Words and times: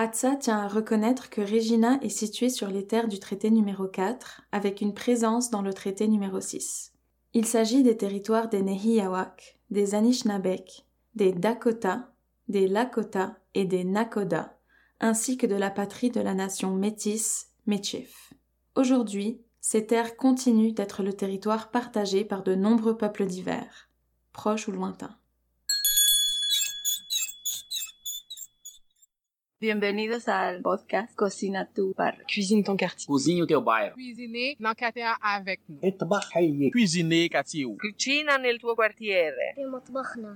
Atsa 0.00 0.36
tient 0.36 0.60
à 0.60 0.68
reconnaître 0.68 1.28
que 1.28 1.40
Regina 1.40 1.98
est 2.02 2.08
située 2.08 2.50
sur 2.50 2.68
les 2.68 2.86
terres 2.86 3.08
du 3.08 3.18
traité 3.18 3.50
numéro 3.50 3.88
4, 3.88 4.42
avec 4.52 4.80
une 4.80 4.94
présence 4.94 5.50
dans 5.50 5.60
le 5.60 5.74
traité 5.74 6.06
numéro 6.06 6.40
6. 6.40 6.92
Il 7.34 7.44
s'agit 7.44 7.82
des 7.82 7.96
territoires 7.96 8.48
des 8.48 8.62
Nehiyawak, 8.62 9.58
des 9.72 9.96
Anishinabek, 9.96 10.86
des 11.16 11.32
Dakota, 11.32 12.12
des 12.46 12.68
Lakota 12.68 13.38
et 13.54 13.64
des 13.64 13.82
Nakoda, 13.82 14.56
ainsi 15.00 15.36
que 15.36 15.48
de 15.48 15.56
la 15.56 15.68
patrie 15.68 16.10
de 16.10 16.20
la 16.20 16.34
nation 16.34 16.76
métisse, 16.76 17.48
Méchif. 17.66 18.32
Aujourd'hui, 18.76 19.42
ces 19.60 19.84
terres 19.84 20.16
continuent 20.16 20.74
d'être 20.74 21.02
le 21.02 21.12
territoire 21.12 21.72
partagé 21.72 22.24
par 22.24 22.44
de 22.44 22.54
nombreux 22.54 22.96
peuples 22.96 23.26
divers, 23.26 23.88
proches 24.32 24.68
ou 24.68 24.70
lointains. 24.70 25.17
Bienvenidos 29.60 30.28
al 30.28 30.62
podcast 30.62 31.16
Cocina 31.16 31.68
tu 31.74 31.92
bar. 31.98 32.14
Cuisine 32.28 32.62
ton 32.62 32.76
quartier. 32.76 33.08
Cuisine 33.08 33.42
o 33.42 33.46
teu 33.46 33.60
bairro. 33.60 33.92
Cuisiner 33.96 34.56
dans 34.60 34.72
quartier 34.72 35.02
avec 35.20 35.62
nous. 35.68 35.80
Trabalhar. 35.98 36.70
Cuisiner 36.70 37.28
quartier. 37.28 37.64
Tuo 37.64 38.76
quartiere. 38.76 39.56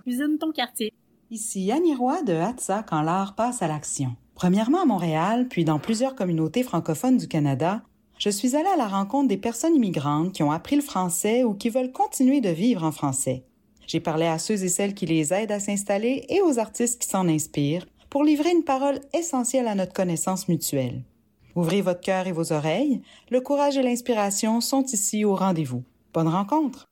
Cuisine 0.02 0.38
ton 0.38 0.50
quartier. 0.50 0.92
Ici 1.30 1.70
Annie 1.70 1.94
Roy 1.94 2.24
de 2.24 2.32
Hatsa 2.32 2.82
quand 2.82 3.00
l'art 3.02 3.36
passe 3.36 3.62
à 3.62 3.68
l'action. 3.68 4.16
Premièrement 4.34 4.82
à 4.82 4.86
Montréal, 4.86 5.46
puis 5.48 5.64
dans 5.64 5.78
plusieurs 5.78 6.16
communautés 6.16 6.64
francophones 6.64 7.16
du 7.16 7.28
Canada, 7.28 7.84
je 8.18 8.28
suis 8.28 8.56
allée 8.56 8.70
à 8.74 8.76
la 8.76 8.88
rencontre 8.88 9.28
des 9.28 9.36
personnes 9.36 9.76
immigrantes 9.76 10.32
qui 10.32 10.42
ont 10.42 10.50
appris 10.50 10.74
le 10.74 10.82
français 10.82 11.44
ou 11.44 11.54
qui 11.54 11.70
veulent 11.70 11.92
continuer 11.92 12.40
de 12.40 12.50
vivre 12.50 12.82
en 12.82 12.90
français. 12.90 13.44
J'ai 13.86 14.00
parlé 14.00 14.26
à 14.26 14.40
ceux 14.40 14.64
et 14.64 14.68
celles 14.68 14.94
qui 14.94 15.06
les 15.06 15.32
aident 15.32 15.52
à 15.52 15.60
s'installer 15.60 16.26
et 16.28 16.40
aux 16.42 16.58
artistes 16.58 17.00
qui 17.00 17.08
s'en 17.08 17.28
inspirent 17.28 17.86
pour 18.11 18.23
livrer 18.23 18.51
une 18.51 18.63
parole 18.63 18.99
essentielle 19.13 19.67
à 19.67 19.75
notre 19.75 19.93
connaissance 19.93 20.47
mutuelle. 20.47 21.03
Ouvrez 21.55 21.81
votre 21.81 22.01
cœur 22.01 22.27
et 22.27 22.31
vos 22.31 22.53
oreilles, 22.53 23.01
le 23.29 23.41
courage 23.41 23.77
et 23.77 23.83
l'inspiration 23.83 24.61
sont 24.61 24.83
ici 24.83 25.25
au 25.25 25.35
rendez-vous. 25.35 25.83
Bonne 26.13 26.27
rencontre! 26.27 26.85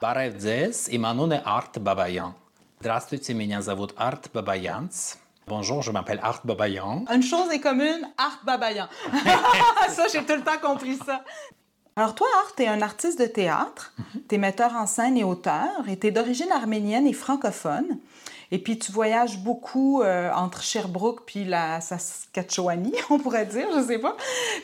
Барев 0.00 0.36
Дзес 0.36 0.88
и 0.88 0.98
Мануне 0.98 1.40
Арт 1.44 1.78
Бабаян. 1.78 2.34
Здравствуйте, 2.80 3.32
меня 3.32 3.62
зовут 3.62 3.94
Арт 3.96 4.30
Бабаянц. 4.34 5.16
Bonjour, 5.48 5.80
je 5.80 5.92
m'appelle 5.92 6.18
Art 6.22 6.40
Babayan. 6.44 7.04
Une 7.08 7.22
chose 7.22 7.52
est 7.52 7.60
commune, 7.60 8.08
Art 8.18 8.40
Babayan. 8.44 8.88
ça, 9.88 10.08
j'ai 10.12 10.24
tout 10.24 10.34
le 10.34 10.42
temps 10.42 10.58
compris 10.60 10.96
ça. 10.96 11.22
Alors 11.95 12.15
toi, 12.15 12.27
Art, 12.43 12.53
t'es 12.55 12.67
un 12.67 12.81
artiste 12.81 13.19
de 13.19 13.25
théâtre, 13.25 13.93
t'es 14.29 14.37
metteur 14.37 14.73
en 14.75 14.85
scène 14.87 15.17
et 15.17 15.23
auteur, 15.23 15.69
et 15.89 15.97
t'es 15.97 16.11
d'origine 16.11 16.51
arménienne 16.51 17.05
et 17.05 17.13
francophone. 17.13 17.97
Et 18.53 18.59
puis 18.59 18.77
tu 18.79 18.91
voyages 18.91 19.37
beaucoup 19.39 20.01
euh, 20.01 20.29
entre 20.33 20.61
Sherbrooke 20.61 21.21
puis 21.25 21.45
la 21.45 21.79
Saskatchewanie, 21.81 22.93
on 23.09 23.17
pourrait 23.19 23.45
dire, 23.45 23.67
je 23.75 23.85
sais 23.85 23.99
pas. 23.99 24.15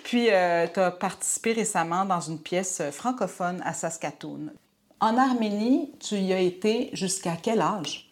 Puis 0.03 0.27
euh, 0.29 0.67
tu 0.73 0.79
as 0.79 0.91
participé 0.91 1.53
récemment 1.53 2.05
dans 2.05 2.19
une 2.21 2.39
pièce 2.39 2.81
francophone 2.91 3.61
à 3.65 3.73
Saskatoon. 3.73 4.49
En 4.99 5.17
Arménie, 5.17 5.91
tu 5.99 6.15
y 6.15 6.33
as 6.33 6.39
été 6.39 6.89
jusqu'à 6.93 7.37
quel 7.41 7.61
âge? 7.61 8.09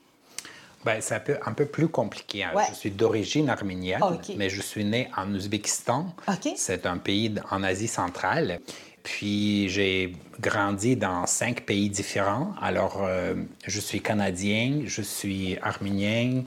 Ben, 0.85 1.01
c'est 1.01 1.15
un 1.15 1.19
peu, 1.19 1.37
un 1.43 1.53
peu 1.53 1.65
plus 1.65 1.87
compliqué. 1.87 2.43
hein. 2.43 2.51
Ouais. 2.53 2.65
Je 2.69 2.75
suis 2.75 2.91
d'origine 2.91 3.49
arménienne, 3.49 3.99
mais 4.37 4.49
je 4.49 4.61
suis 4.61 4.85
né 4.85 5.09
en 5.17 5.33
Ouzbékistan. 5.33 6.13
C'est 6.55 6.85
un 6.85 6.97
pays 6.97 7.33
en 7.49 7.63
Asie 7.63 7.87
centrale. 7.87 8.59
Puis 9.05 9.69
j'ai 9.69 10.13
grandi 10.39 10.95
dans 10.95 11.27
cinq 11.27 11.61
pays 11.69 11.89
différents. 11.89 12.53
Alors, 12.59 13.03
euh, 13.03 13.35
je 13.65 13.79
suis 13.79 14.01
canadien, 14.01 14.81
je 14.85 15.03
suis 15.03 15.57
arménien 15.61 16.43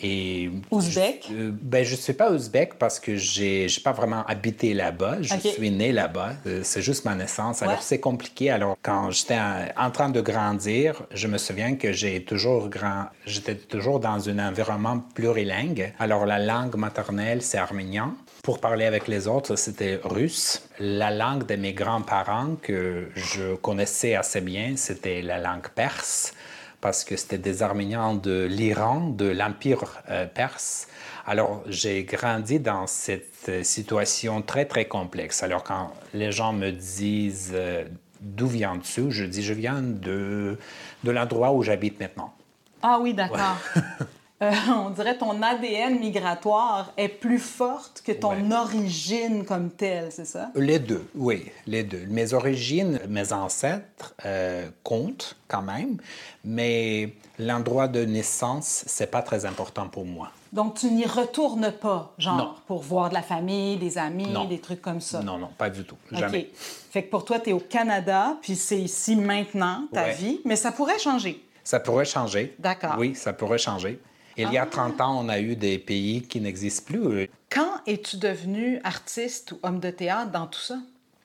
et... 0.00 0.50
Ouzbek? 0.70 1.26
Je, 1.30 1.34
euh, 1.34 1.50
ben, 1.72 1.82
je 1.82 1.94
suis 1.94 2.12
pas 2.12 2.30
ouzbek 2.30 2.74
parce 2.78 3.00
que 3.00 3.16
j'ai 3.16 3.68
j'ai 3.68 3.80
pas 3.80 3.92
vraiment 3.92 4.22
habité 4.26 4.74
là-bas. 4.74 5.22
Je 5.22 5.34
suis 5.56 5.70
né 5.70 5.92
là-bas. 5.92 6.32
Euh, 6.46 6.60
C'est 6.62 6.82
juste 6.82 7.06
ma 7.06 7.14
naissance. 7.14 7.62
Alors, 7.62 7.82
c'est 7.82 8.00
compliqué. 8.00 8.50
Alors, 8.50 8.76
quand 8.82 9.10
j'étais 9.10 9.38
en, 9.38 9.86
en 9.86 9.90
train 9.90 10.10
de 10.10 10.20
grandir, 10.20 11.02
je 11.10 11.26
me 11.26 11.38
souviens 11.38 11.76
que 11.76 11.90
j'ai 11.92 12.22
toujours 12.22 12.68
grand... 12.68 13.06
J'étais 13.24 13.54
toujours 13.54 13.98
dans 13.98 14.28
un 14.28 14.38
environnement 14.50 14.98
plurilingue. 15.14 15.92
Alors, 15.98 16.26
la 16.26 16.38
langue 16.38 16.76
maternelle, 16.76 17.40
c'est 17.40 17.58
arménien. 17.58 18.14
Pour 18.44 18.60
parler 18.60 18.84
avec 18.84 19.08
les 19.08 19.26
autres, 19.26 19.56
c'était 19.56 19.98
russe. 20.04 20.68
La 20.78 21.10
langue 21.10 21.46
de 21.46 21.56
mes 21.56 21.72
grands-parents 21.72 22.56
que 22.60 23.08
je 23.14 23.54
connaissais 23.54 24.16
assez 24.16 24.42
bien, 24.42 24.74
c'était 24.76 25.22
la 25.22 25.38
langue 25.38 25.68
perse 25.74 26.34
parce 26.82 27.04
que 27.04 27.16
c'était 27.16 27.38
des 27.38 27.62
Arméniens 27.62 28.12
de 28.12 28.44
l'Iran, 28.44 29.08
de 29.08 29.24
l'Empire 29.24 30.02
euh, 30.10 30.26
perse. 30.26 30.88
Alors, 31.24 31.62
j'ai 31.68 32.04
grandi 32.04 32.60
dans 32.60 32.86
cette 32.86 33.48
euh, 33.48 33.62
situation 33.62 34.42
très, 34.42 34.66
très 34.66 34.84
complexe. 34.84 35.42
Alors, 35.42 35.64
quand 35.64 35.94
les 36.12 36.30
gens 36.30 36.52
me 36.52 36.70
disent 36.70 37.52
euh, 37.54 37.84
d'où 38.20 38.46
viens-tu, 38.46 39.10
je 39.10 39.24
dis 39.24 39.42
je 39.42 39.54
viens 39.54 39.80
de, 39.80 40.58
de 41.02 41.10
l'endroit 41.10 41.52
où 41.52 41.62
j'habite 41.62 41.98
maintenant. 41.98 42.34
Ah 42.82 42.98
oui, 43.00 43.14
d'accord. 43.14 43.56
Euh, 44.42 44.50
on 44.68 44.90
dirait 44.90 45.16
ton 45.16 45.40
ADN 45.42 46.00
migratoire 46.00 46.92
est 46.96 47.08
plus 47.08 47.38
forte 47.38 48.02
que 48.04 48.10
ton 48.10 48.30
Ouais. 48.30 48.54
origine 48.56 49.44
comme 49.44 49.70
telle, 49.70 50.10
c'est 50.10 50.24
ça? 50.26 50.50
Les 50.56 50.80
deux, 50.80 51.06
oui, 51.14 51.52
les 51.68 51.84
deux. 51.84 52.04
Mes 52.08 52.34
origines, 52.34 52.98
mes 53.08 53.32
ancêtres 53.32 54.12
euh, 54.26 54.68
comptent 54.82 55.36
quand 55.46 55.62
même, 55.62 55.98
mais 56.44 57.14
l'endroit 57.38 57.86
de 57.86 58.04
naissance, 58.04 58.82
c'est 58.88 59.06
pas 59.10 59.22
très 59.22 59.44
important 59.46 59.88
pour 59.88 60.04
moi. 60.04 60.30
Donc, 60.52 60.74
tu 60.78 60.86
n'y 60.90 61.06
retournes 61.06 61.70
pas, 61.72 62.12
genre, 62.18 62.36
Non. 62.36 62.54
pour 62.66 62.82
voir 62.82 63.10
de 63.10 63.14
la 63.14 63.22
famille, 63.22 63.76
des 63.76 63.98
amis, 63.98 64.26
Non. 64.28 64.46
des 64.46 64.58
trucs 64.60 64.82
comme 64.82 65.00
ça? 65.00 65.20
Non, 65.22 65.38
non, 65.38 65.50
pas 65.56 65.70
du 65.70 65.84
tout, 65.84 65.96
OK. 66.12 66.18
jamais. 66.18 66.50
Fait 66.90 67.04
que 67.04 67.10
pour 67.10 67.24
toi, 67.24 67.38
tu 67.38 67.50
es 67.50 67.52
au 67.52 67.60
Canada, 67.60 68.36
puis 68.42 68.56
c'est 68.56 68.80
ici 68.80 69.14
maintenant, 69.14 69.86
ta 69.92 70.04
Ouais. 70.04 70.12
vie, 70.14 70.40
mais 70.44 70.56
ça 70.56 70.72
pourrait 70.72 70.98
changer. 70.98 71.44
Ça 71.62 71.78
pourrait 71.80 72.04
changer. 72.04 72.54
D'accord. 72.58 72.96
Oui, 72.98 73.14
ça 73.14 73.32
pourrait 73.32 73.58
changer. 73.58 74.00
Il 74.36 74.52
y 74.52 74.58
a 74.58 74.66
30 74.66 75.00
ans, 75.00 75.20
on 75.24 75.28
a 75.28 75.38
eu 75.40 75.54
des 75.56 75.78
pays 75.78 76.22
qui 76.22 76.40
n'existent 76.40 76.86
plus. 76.92 77.28
Quand 77.50 77.80
es-tu 77.86 78.16
devenu 78.16 78.80
artiste 78.82 79.52
ou 79.52 79.58
homme 79.62 79.78
de 79.80 79.90
théâtre 79.90 80.30
dans 80.32 80.46
tout 80.46 80.60
ça? 80.60 80.78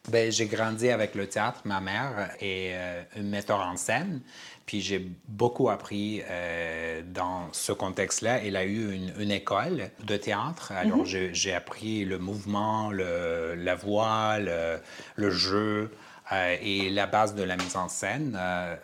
Ben, 0.10 0.32
j'ai 0.32 0.46
grandi 0.46 0.90
avec 0.90 1.14
le 1.16 1.28
théâtre. 1.28 1.62
Ma 1.66 1.82
mère 1.82 2.32
est 2.40 2.72
euh, 2.74 3.02
une 3.18 3.30
metteur 3.30 3.60
en 3.60 3.76
scène. 3.78 4.22
Puis 4.66 4.82
j'ai 4.82 5.08
beaucoup 5.28 5.70
appris 5.70 6.22
euh, 6.30 7.02
dans 7.06 7.52
ce 7.52 7.72
contexte-là. 7.72 8.44
Elle 8.44 8.56
a 8.56 8.64
eu 8.66 8.94
une, 8.94 9.14
une 9.20 9.32
école 9.32 9.90
de 10.04 10.18
théâtre. 10.18 10.72
Alors 10.76 11.06
j'ai- 11.06 11.34
j'ai 11.34 11.54
appris 11.54 12.06
le 12.06 12.18
mouvement, 12.20 12.92
le- 12.92 13.56
la 13.56 13.76
voix, 13.76 14.40
le, 14.40 14.80
le 15.16 15.32
jeu 15.32 15.92
euh, 16.32 16.56
et 16.62 16.90
la 16.92 17.08
base 17.08 17.34
de 17.36 17.44
la 17.44 17.58
mise 17.58 17.76
en 17.76 17.90
scène 17.90 18.38
euh, 18.40 18.76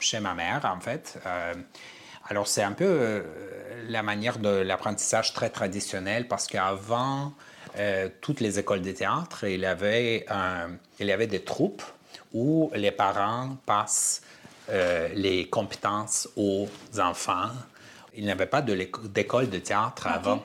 chez 0.00 0.20
ma 0.20 0.34
mère, 0.34 0.64
en 0.64 0.80
fait. 0.80 1.18
Alors, 2.28 2.46
c'est 2.48 2.62
un 2.62 2.72
peu 2.72 2.84
euh, 2.84 3.22
la 3.88 4.02
manière 4.02 4.38
de 4.38 4.48
l'apprentissage 4.48 5.32
très 5.32 5.50
traditionnel 5.50 6.26
parce 6.28 6.46
qu'avant 6.46 7.32
euh, 7.78 8.08
toutes 8.20 8.40
les 8.40 8.58
écoles 8.58 8.82
de 8.82 8.92
théâtre, 8.92 9.44
il 9.44 9.60
y 9.60 9.66
avait, 9.66 10.24
un- 10.28 10.70
il 10.98 11.06
y 11.06 11.12
avait 11.12 11.26
des 11.26 11.42
troupes 11.44 11.82
où 12.32 12.70
les 12.74 12.90
parents 12.90 13.56
passent 13.66 14.22
euh, 14.70 15.08
les 15.14 15.48
compétences 15.48 16.28
aux 16.36 16.68
enfants. 16.98 17.50
Il 18.16 18.24
n'y 18.24 18.30
avait 18.32 18.46
pas 18.46 18.62
de 18.62 18.74
d'école 19.08 19.48
de 19.50 19.58
théâtre 19.58 20.06
avant. 20.08 20.42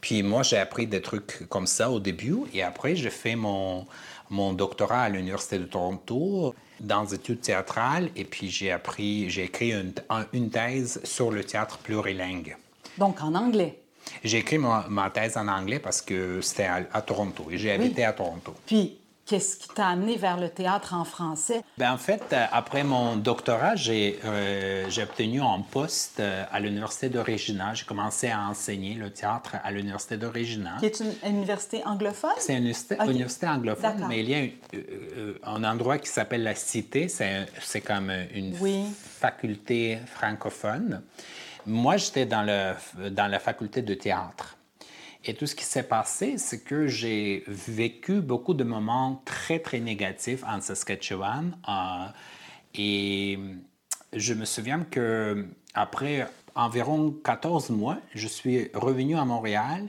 Puis 0.00 0.22
moi, 0.22 0.42
j'ai 0.42 0.58
appris 0.58 0.86
des 0.86 1.00
trucs 1.02 1.48
comme 1.48 1.66
ça 1.66 1.90
au 1.90 1.98
début 1.98 2.36
et 2.52 2.62
après, 2.62 2.94
j'ai 2.94 3.10
fait 3.10 3.34
mon, 3.34 3.86
mon 4.30 4.52
doctorat 4.52 5.02
à 5.02 5.08
l'Université 5.08 5.58
de 5.58 5.64
Toronto 5.64 6.54
dans 6.80 7.02
les 7.02 7.14
études 7.14 7.40
théâtrales 7.40 8.10
et 8.16 8.24
puis 8.24 8.50
j'ai 8.50 8.70
appris, 8.72 9.30
j'ai 9.30 9.44
écrit 9.44 9.72
une, 9.72 9.92
un- 10.10 10.26
une 10.32 10.50
thèse 10.50 11.00
sur 11.04 11.30
le 11.30 11.44
théâtre 11.44 11.78
plurilingue. 11.78 12.56
Donc, 12.98 13.20
en 13.22 13.34
anglais? 13.34 13.78
J'ai 14.22 14.38
écrit 14.38 14.58
ma, 14.58 14.86
ma 14.88 15.08
thèse 15.10 15.36
en 15.36 15.48
anglais 15.48 15.78
parce 15.78 16.02
que 16.02 16.40
c'était 16.40 16.64
à, 16.66 16.86
à 16.92 17.00
Toronto 17.02 17.46
et 17.50 17.56
j'ai 17.58 17.72
habité 17.72 18.04
à 18.04 18.12
Toronto. 18.12 18.54
Puis, 18.66 18.98
qu'est-ce 19.26 19.56
qui 19.56 19.68
t'a 19.68 19.88
amené 19.88 20.16
vers 20.16 20.38
le 20.38 20.48
théâtre 20.48 20.94
en 20.94 21.04
français? 21.04 21.62
Ben, 21.78 21.92
en 21.92 21.98
fait, 21.98 22.22
euh, 22.32 22.44
après 22.52 22.84
mon 22.84 23.16
doctorat, 23.16 23.76
j'ai 23.76 24.18
euh, 24.24 24.86
j'ai 24.90 25.02
obtenu 25.02 25.40
un 25.40 25.60
poste 25.60 26.20
euh, 26.20 26.44
à 26.52 26.60
l'Université 26.60 27.08
de 27.08 27.18
Regina. 27.18 27.74
J'ai 27.74 27.84
commencé 27.84 28.28
à 28.30 28.40
enseigner 28.48 28.94
le 28.94 29.10
théâtre 29.10 29.56
à 29.64 29.70
l'Université 29.70 30.16
de 30.16 30.26
Regina. 30.26 30.76
Qui 30.78 30.86
est 30.86 31.00
une 31.00 31.14
université 31.28 31.82
anglophone? 31.84 32.30
C'est 32.38 32.52
une 32.56 32.64
université, 32.64 33.46
anglophone, 33.48 33.82
D'accord. 33.92 34.08
mais 34.08 34.20
il 34.20 34.28
y 34.30 34.34
a 34.34 35.48
un, 35.48 35.54
un 35.56 35.64
endroit 35.64 35.98
qui 35.98 36.08
s'appelle 36.08 36.42
la 36.42 36.54
Cité. 36.54 37.08
C'est 37.08 37.46
c'est 37.60 37.80
comme 37.80 38.10
une 38.34 38.56
Oui. 38.60 38.84
faculté 39.20 39.98
francophone. 40.06 41.02
Moi, 41.66 41.96
j'étais 41.96 42.26
dans, 42.26 42.42
le, 42.42 43.10
dans 43.10 43.26
la 43.26 43.38
faculté 43.38 43.80
de 43.80 43.94
théâtre. 43.94 44.56
Et 45.26 45.34
tout 45.34 45.46
ce 45.46 45.54
qui 45.54 45.64
s'est 45.64 45.88
passé, 45.88 46.36
c'est 46.36 46.62
que 46.62 46.86
j'ai 46.86 47.44
vécu 47.46 48.20
beaucoup 48.20 48.52
de 48.52 48.64
moments 48.64 49.22
très, 49.24 49.58
très 49.58 49.80
négatifs 49.80 50.44
en 50.46 50.60
Saskatchewan. 50.60 51.56
euh, 51.68 52.06
et 52.74 53.38
je 54.12 54.34
me 54.34 54.44
souviens 54.44 54.84
que 54.84 55.46
après 55.72 56.26
environ 56.54 57.12
14 57.24 57.70
mois, 57.70 57.98
je 58.14 58.28
suis 58.28 58.70
revenu 58.74 59.16
à 59.16 59.24
Montréal 59.24 59.88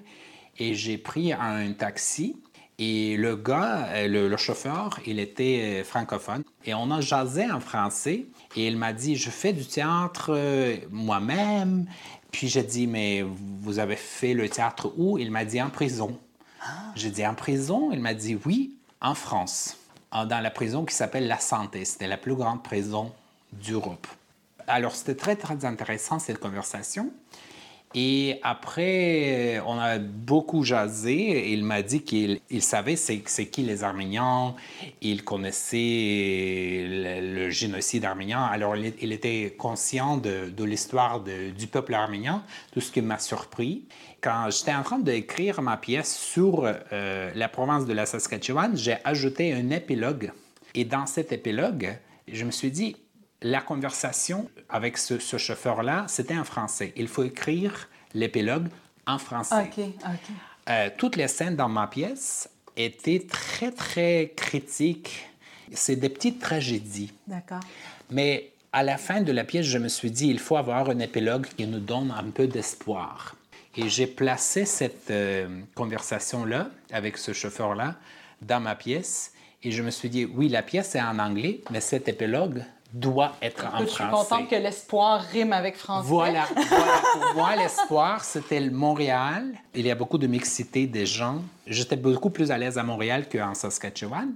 et 0.57 0.73
j'ai 0.73 0.97
pris 0.97 1.33
un 1.33 1.73
taxi. 1.73 2.41
Et 2.77 3.16
le 3.16 3.38
gars, 3.38 3.88
euh, 3.94 4.30
le, 4.30 4.38
chauffeur, 4.38 5.00
il 5.06 5.19
était 5.19 5.81
euh, 5.81 5.83
francophone. 5.83 6.44
Et 6.66 6.74
on 6.74 6.92
a 6.92 7.00
jasé 7.00 7.50
en 7.50 7.60
français. 7.60 8.25
Et 8.56 8.68
il 8.68 8.77
m'a 8.77 8.92
dit, 8.92 9.16
je 9.16 9.30
fais 9.30 9.54
du 9.54 9.66
théâtre 9.66 10.31
euh, 10.33 10.77
moi-même. 10.92 11.86
Puis 12.31 12.50
j'ai 12.50 12.63
dit, 12.63 12.86
mais 12.86 13.24
vous 13.24 13.80
avez 13.80 13.95
fait 13.95 14.33
le 14.33 14.50
théâtre 14.50 14.94
où? 14.98 15.18
Il 15.18 15.31
m'a 15.31 15.45
dit, 15.45 15.62
en 15.62 15.69
prison. 15.69 16.19
Ah. 16.62 16.92
J'ai 16.95 17.12
dit, 17.12 17.25
en 17.25 17.33
prison? 17.33 17.92
Il 17.94 18.01
m'a 18.01 18.13
dit, 18.13 18.38
oui, 18.45 18.75
en 19.00 19.16
France. 19.16 19.78
Dans 20.12 20.39
la 20.42 20.51
prison 20.51 20.86
qui 20.86 20.95
s'appelle 20.95 21.28
La 21.28 21.39
Santé. 21.39 21.83
C'était 21.83 22.07
la 22.07 22.18
plus 22.18 22.36
grande 22.36 22.63
prison 22.63 23.12
d'Europe. 23.51 24.07
Alors, 24.68 24.95
c'était 24.95 25.16
très, 25.16 25.36
très 25.36 25.66
intéressant, 25.66 26.19
cette 26.19 26.39
conversation. 26.39 27.12
Et 27.97 28.42
après, 28.44 29.62
on 29.65 29.80
a 29.80 30.00
beaucoup 30.00 30.65
jasé. 30.65 31.53
Il 31.53 31.63
m'a 31.63 31.81
dit 31.81 32.03
qu'il 32.03 32.42
savait 32.59 32.97
c'est 32.97 33.21
qui 33.21 33.62
les 33.62 33.86
Arméniens. 33.86 34.53
Il 35.01 35.24
connaissait 35.24 36.86
le, 36.89 37.50
génocide 37.50 38.03
arménien. 38.03 38.44
Alors, 38.44 38.75
il, 38.75 39.13
était 39.13 39.56
conscient 39.57 40.18
de, 40.18 40.63
l'histoire 40.65 41.24
du 41.24 41.68
peuple 41.68 41.94
arménien, 41.94 42.44
tout 42.74 42.81
ce 42.81 42.92
qui 42.92 43.01
m'a 43.01 43.18
surpris. 43.18 43.86
Quand 44.19 44.50
j'étais 44.50 44.74
en 44.74 44.83
train 44.83 45.00
d'écrire 45.00 45.62
ma 45.62 45.77
pièce 45.77 46.18
sur 46.18 46.65
euh, 46.65 47.31
la 47.33 47.47
province 47.47 47.86
de 47.86 47.94
la 47.94 48.06
Saskatchewan, 48.06 48.75
j'ai 48.75 48.97
ajouté 49.06 49.53
un 49.53 49.69
épilogue. 49.69 50.33
Et 50.74 50.83
dans 50.83 51.06
cet 51.06 51.31
épilogue, 51.31 51.97
je 52.27 52.44
me 52.44 52.51
suis 52.51 52.71
dit, 52.71 52.97
la 53.41 53.61
conversation 53.61 54.49
avec 54.69 54.97
ce, 54.97 55.19
chauffeur-là, 55.19 56.05
c'était 56.07 56.37
en 56.37 56.43
français. 56.43 56.93
Il 56.95 57.07
faut 57.07 57.23
écrire 57.23 57.89
l'épilogue 58.13 58.67
en 59.05 59.17
français. 59.17 59.69
OK, 59.77 59.85
OK. 60.05 60.35
Euh, 60.67 60.89
toutes 60.97 61.15
les 61.15 61.27
scènes 61.27 61.55
dans 61.55 61.69
ma 61.69 61.87
pièce 61.87 62.49
étaient 62.75 63.25
très, 63.29 63.71
très 63.71 64.33
critiques. 64.35 65.27
C'est 65.73 65.95
des 65.95 66.09
petites 66.09 66.39
tragédies. 66.39 67.13
D'accord. 67.27 67.59
Mais 68.09 68.51
à 68.71 68.83
la 68.83 68.97
fin 68.97 69.21
de 69.21 69.31
la 69.31 69.43
pièce, 69.43 69.65
je 69.65 69.77
me 69.77 69.87
suis 69.87 70.11
dit, 70.11 70.27
il 70.27 70.39
faut 70.39 70.57
avoir 70.57 70.89
un 70.89 70.99
épilogue 70.99 71.47
qui 71.55 71.67
nous 71.67 71.79
donne 71.79 72.11
un 72.11 72.29
peu 72.31 72.47
d'espoir. 72.47 73.35
Et 73.77 73.89
j'ai 73.89 74.07
placé 74.07 74.65
cette 74.65 75.11
euh, 75.11 75.61
conversation-là 75.75 76.69
avec 76.91 77.17
ce 77.17 77.33
chauffeur-là 77.33 77.95
dans 78.41 78.59
ma 78.59 78.75
pièce. 78.75 79.33
Et 79.63 79.71
je 79.71 79.81
me 79.81 79.91
suis 79.91 80.09
dit, 80.09 80.25
oui, 80.25 80.49
la 80.49 80.61
pièce 80.61 80.95
est 80.95 81.01
en 81.01 81.19
anglais, 81.19 81.61
mais 81.71 81.81
cet 81.81 82.07
épilogue 82.07 82.63
doit 82.95 83.33
être 83.42 83.65
en 83.65 83.69
français. 83.71 83.86
Je 83.86 83.94
suis 83.94 84.03
contente 84.09 84.50
que 84.50 84.56
l'espoir 84.56 85.21
rime 85.21 85.51
avec 85.51 85.75
français. 85.75 86.07
Voilà, 86.07 86.47
voilà. 86.69 87.01
Pour 87.13 87.36
moi, 87.36 87.56
l'espoir, 87.57 88.24
c'était 88.24 88.62
le 88.62 88.71
Montréal. 88.71 89.53
Il 89.74 89.86
y 89.86 89.92
a 89.92 89.95
beaucoup 89.95 90.18
de 90.18 90.27
mixité 90.27 90.88
des 90.88 91.06
gens. 91.06 91.42
J'étais 91.68 91.97
beaucoup 91.97 92.30
plus 92.30 92.51
à 92.51 92.57
l'aise 92.57 92.77
à 92.77 92.83
Montréal 92.83 93.27
qu'en 93.30 93.53
Saskatchewan. 93.53 94.33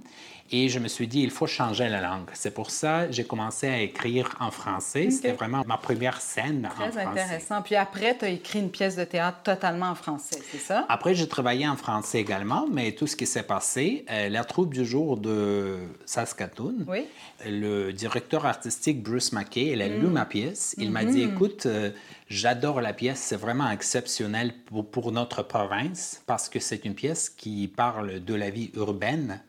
Et 0.52 0.68
je 0.68 0.80
me 0.80 0.88
suis 0.88 1.06
dit, 1.06 1.22
il 1.22 1.30
faut 1.30 1.46
changer 1.46 1.88
la 1.88 2.00
langue. 2.00 2.28
C'est 2.32 2.52
pour 2.52 2.70
ça 2.70 3.06
que 3.06 3.12
j'ai 3.12 3.24
commencé 3.24 3.68
à 3.68 3.78
écrire 3.80 4.34
en 4.40 4.50
français. 4.50 5.10
C'était 5.10 5.32
vraiment 5.32 5.62
ma 5.66 5.76
première 5.76 6.20
scène 6.20 6.68
Très 6.74 6.88
en 6.88 6.90
français. 6.90 7.06
intéressant. 7.06 7.62
Puis 7.62 7.76
après, 7.76 8.18
tu 8.18 8.24
as 8.24 8.28
écrit 8.30 8.58
une 8.58 8.70
pièce 8.70 8.96
de 8.96 9.04
théâtre 9.04 9.42
totalement 9.44 9.90
en 9.90 9.94
français, 9.94 10.40
c'est 10.50 10.58
ça? 10.58 10.86
Après, 10.88 11.14
j'ai 11.14 11.28
travaillé 11.28 11.68
en 11.68 11.76
français 11.76 12.18
également, 12.18 12.66
mais 12.70 12.92
tout 12.92 13.06
ce 13.06 13.14
qui 13.14 13.26
s'est 13.26 13.44
passé, 13.44 14.04
euh, 14.10 14.28
la 14.28 14.44
troupe 14.44 14.74
du 14.74 14.84
jour 14.84 15.16
de 15.16 15.78
Saskatoon, 16.04 16.84
oui. 16.88 17.04
le 17.46 17.92
directeur 17.92 18.44
artistique 18.44 19.02
Bruce 19.02 19.32
McKay, 19.32 19.68
il 19.72 19.82
a 19.82 19.88
lu 19.88 20.08
mm. 20.08 20.12
ma 20.12 20.24
pièce. 20.24 20.74
Il 20.78 20.90
m'a 20.90 21.04
dit, 21.04 21.24
mm-hmm. 21.24 21.34
écoute, 21.34 21.66
euh, 21.66 21.90
j'adore 22.28 22.80
la 22.80 22.92
pièce, 22.92 23.20
c'est 23.20 23.36
vraiment 23.36 23.70
exceptionnel 23.70 24.52
pour, 24.66 24.90
pour 24.90 25.12
notre 25.12 25.42
province 25.42 26.22
parce 26.26 26.48
que 26.48 26.58
c'est 26.58 26.84
une 26.84 26.94
pièce 26.94 27.30
qui 27.30 27.68
parle 27.68 28.24
de 28.24 28.34
la 28.34 28.50
vie 28.50 28.70
urbaine 28.74 29.40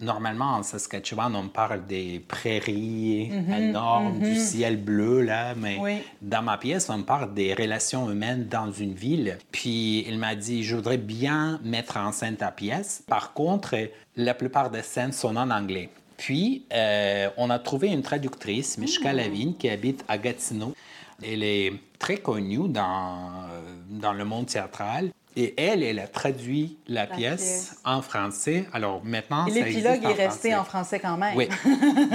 Normalement, 0.00 0.54
en 0.56 0.62
Saskatchewan, 0.62 1.34
on 1.36 1.48
parle 1.48 1.86
des 1.86 2.18
prairies 2.26 3.30
mhm, 3.30 3.52
énormes, 3.52 4.18
du 4.18 4.30
mhm. 4.30 4.38
ciel 4.38 4.76
bleu, 4.76 5.22
là, 5.22 5.54
mais 5.54 6.02
dans 6.20 6.42
ma 6.42 6.58
pièce, 6.58 6.88
on 6.90 7.02
parle 7.02 7.32
des 7.32 7.54
relations 7.54 8.10
humaines 8.10 8.46
dans 8.48 8.72
une 8.72 8.94
ville. 8.94 9.38
Puis 9.52 10.04
il 10.08 10.18
m'a 10.18 10.34
dit, 10.34 10.64
je 10.64 10.76
voudrais 10.76 10.98
bien 10.98 11.60
mettre 11.62 11.96
en 11.96 12.12
scène 12.12 12.36
ta 12.36 12.50
pièce. 12.50 13.04
Par 13.06 13.32
contre, 13.32 13.76
la 14.16 14.34
plupart 14.34 14.70
des 14.70 14.82
scènes 14.82 15.12
sont 15.12 15.36
en 15.36 15.50
anglais. 15.50 15.90
Puis, 16.16 16.64
euh, 16.72 17.28
on 17.36 17.50
a 17.50 17.58
trouvé 17.58 17.88
une 17.88 18.02
traductrice, 18.02 18.78
Mishka 18.78 19.12
mmh. 19.12 19.16
Lavigne, 19.16 19.54
qui 19.54 19.68
habite 19.68 20.04
à 20.08 20.18
Gatineau. 20.18 20.74
Elle 21.22 21.42
est 21.42 21.72
très 21.98 22.16
connue 22.16 22.68
dans, 22.68 22.82
euh, 22.82 23.60
dans 23.88 24.12
le 24.12 24.24
monde 24.24 24.46
théâtral. 24.46 25.10
Et 25.36 25.54
elle, 25.60 25.82
elle 25.82 25.98
a 25.98 26.06
traduit 26.06 26.78
la, 26.86 27.06
pièce, 27.06 27.76
en 27.84 28.02
français. 28.02 28.66
Alors 28.72 29.00
maintenant, 29.04 29.46
l'épilogue 29.46 30.04
est 30.04 30.26
resté 30.26 30.54
en 30.54 30.64
français 30.64 31.00
quand 31.00 31.16
même. 31.16 31.36
Oui, 31.36 31.48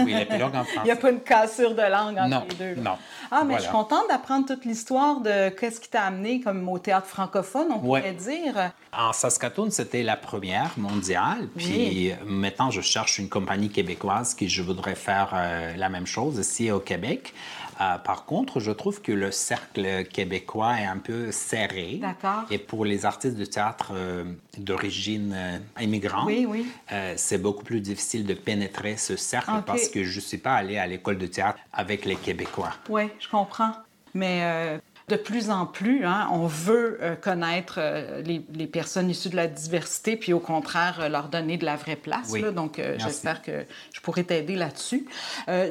oui 0.05 0.13
l'épilogue 0.13 0.55
en 0.55 0.63
français. 0.63 0.79
Il 0.83 0.85
n'y 0.85 0.91
a 0.91 0.95
pas 0.95 1.11
une 1.11 1.19
cassure 1.19 1.75
de 1.75 1.81
langue 1.81 2.17
entre 2.17 2.29
non, 2.29 2.45
les 2.49 2.55
deux. 2.55 2.81
Non. 2.81 2.97
Ah, 3.31 3.43
mais 3.45 3.55
je 3.57 3.63
suis 3.63 3.71
contente 3.71 4.07
d'apprendre 4.09 4.47
toute 4.47 4.65
l'histoire 4.65 5.21
de 5.21 5.49
qu'est-ce 5.49 5.79
qui 5.79 5.89
t'a 5.89 6.03
amené 6.03 6.39
comme 6.39 6.67
au 6.69 6.79
théâtre 6.79 7.07
francophone, 7.07 7.67
on 7.71 7.79
pourrait 7.79 8.13
dire. 8.13 8.71
En 8.91 9.13
Saskatoon, 9.13 9.69
c'était 9.69 10.03
la 10.03 10.15
première 10.15 10.71
mondiale. 10.77 11.47
Puis 11.57 12.11
maintenant, 12.25 12.71
je 12.71 12.81
cherche 12.81 13.19
une 13.19 13.29
compagnie 13.29 13.69
québécoise 13.69 14.33
qui 14.33 14.49
je 14.49 14.61
voudrais 14.61 14.95
faire 14.95 15.31
euh, 15.33 15.75
la 15.75 15.89
même 15.89 16.07
chose 16.07 16.37
ici 16.37 16.71
au 16.71 16.79
Québec. 16.79 17.33
Euh, 17.81 17.97
par 17.97 18.25
contre, 18.25 18.59
je 18.59 18.71
trouve 18.71 19.01
que 19.01 19.11
le 19.11 19.31
cercle 19.31 20.05
québécois 20.05 20.79
est 20.79 20.85
un 20.85 20.97
peu 20.97 21.31
serré. 21.31 21.99
D'accord. 22.01 22.43
Et 22.51 22.57
pour 22.57 22.83
les 22.83 23.05
artistes 23.05 23.37
de 23.37 23.45
théâtre 23.45 23.91
euh, 23.93 24.25
d'origine 24.57 25.33
euh, 25.35 25.57
immigrante, 25.81 26.25
oui, 26.27 26.45
oui. 26.47 26.67
c'est 27.15 27.37
beaucoup 27.37 27.63
plus 27.63 27.81
difficile 27.81 28.25
de 28.25 28.33
pénétrer 28.33 28.97
ce 28.97 29.15
cercle 29.15 29.63
parce 29.65 29.87
que 29.87 30.03
je 30.03 30.17
ne 30.17 30.21
suis 30.21 30.37
pas 30.37 30.53
allé 30.53 30.77
à 30.77 30.87
l'école 30.87 31.17
de 31.17 31.27
théâtre 31.27 31.59
avec 31.71 32.05
les 32.05 32.15
Québécois. 32.15 32.73
Oui, 32.89 33.03
je 33.19 33.29
comprends. 33.29 33.71
Mais 34.13 34.79
de 35.09 35.15
plus 35.15 35.49
en 35.49 35.65
plus, 35.65 36.05
hein, 36.05 36.29
on 36.31 36.45
veut 36.45 36.99
euh, 37.01 37.15
connaître 37.15 37.75
euh, 37.79 38.21
les, 38.21 38.67
personnes 38.67 39.09
issues 39.09 39.29
de 39.29 39.35
la 39.35 39.47
diversité, 39.47 40.15
puis 40.15 40.33
au 40.33 40.39
contraire, 40.39 40.99
euh, 41.01 41.09
leur 41.09 41.29
donner 41.29 41.57
de 41.57 41.65
la 41.65 41.75
vraie 41.75 41.95
place. 41.95 42.31
donc, 42.53 42.79
j'espère 42.97 43.41
que 43.41 43.65
je 43.91 44.01
pourrai 44.01 44.23
t'aider 44.23 44.55
là-dessus. 44.55 45.07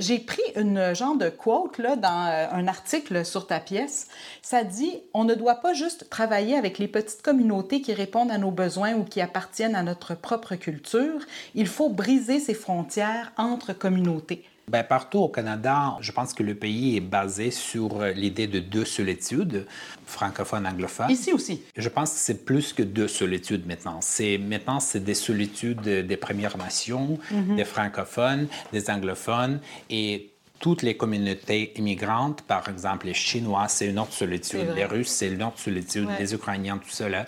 J'ai 0.00 0.18
pris 0.18 0.42
une 0.56 0.94
genre 0.94 1.16
de 1.16 1.28
quote 1.28 1.78
là, 1.78 1.96
dans 1.96 2.48
un 2.52 2.66
article 2.66 3.24
sur 3.24 3.46
ta 3.46 3.60
pièce. 3.60 4.08
Ça 4.42 4.64
dit 4.64 5.00
On 5.14 5.24
ne 5.24 5.34
doit 5.34 5.56
pas 5.56 5.74
juste 5.74 6.10
travailler 6.10 6.56
avec 6.56 6.78
les 6.78 6.88
petites 6.88 7.22
communautés 7.22 7.80
qui 7.80 7.94
répondent 7.94 8.30
à 8.30 8.38
nos 8.38 8.50
besoins 8.50 8.94
ou 8.94 9.04
qui 9.04 9.20
appartiennent 9.20 9.76
à 9.76 9.82
notre 9.82 10.14
propre 10.14 10.56
culture. 10.56 11.20
Il 11.54 11.68
faut 11.68 11.88
briser 11.88 12.40
ces 12.40 12.54
frontières 12.54 13.32
entre 13.36 13.72
communautés. 13.72 14.44
Bien, 14.70 14.84
partout 14.84 15.18
au 15.18 15.28
Canada, 15.28 15.96
je 16.00 16.12
pense 16.12 16.34
que 16.34 16.42
le 16.42 16.54
pays 16.54 16.96
est 16.96 17.00
basé 17.00 17.50
sur 17.50 18.04
l'idée 18.04 18.46
de 18.46 18.60
deux 18.60 18.84
solitudes, 18.84 19.66
francophone, 20.06 20.66
anglophone. 20.66 21.10
Ici 21.10 21.32
aussi. 21.32 21.62
Je 21.76 21.88
pense 21.88 22.12
que 22.12 22.18
c'est 22.18 22.44
plus 22.44 22.72
que 22.72 22.82
deux 22.82 23.08
solitudes 23.08 23.66
maintenant. 23.66 24.00
C'est 24.00 24.38
maintenant 24.38 24.80
c'est 24.80 25.02
des 25.02 25.14
solitudes 25.14 25.80
des 25.80 26.16
Premières 26.16 26.56
Nations, 26.58 27.18
mhm. 27.30 27.56
des 27.56 27.64
francophones, 27.64 28.48
des 28.72 28.90
anglophones 28.90 29.60
et 29.90 30.30
toutes 30.60 30.82
les 30.82 30.96
communautés 30.96 31.72
immigrantes, 31.76 32.42
par 32.42 32.68
exemple 32.68 33.06
les 33.06 33.14
Chinois, 33.14 33.68
c'est 33.68 33.86
une 33.86 33.98
autre 33.98 34.12
solitude, 34.12 34.72
les 34.74 34.84
Russes, 34.84 35.08
c'est 35.08 35.28
une 35.28 35.42
autre 35.42 35.58
solitude, 35.58 36.08
les 36.18 36.34
Ukrainiens, 36.34 36.78
tout 36.78 36.90
cela, 36.90 37.26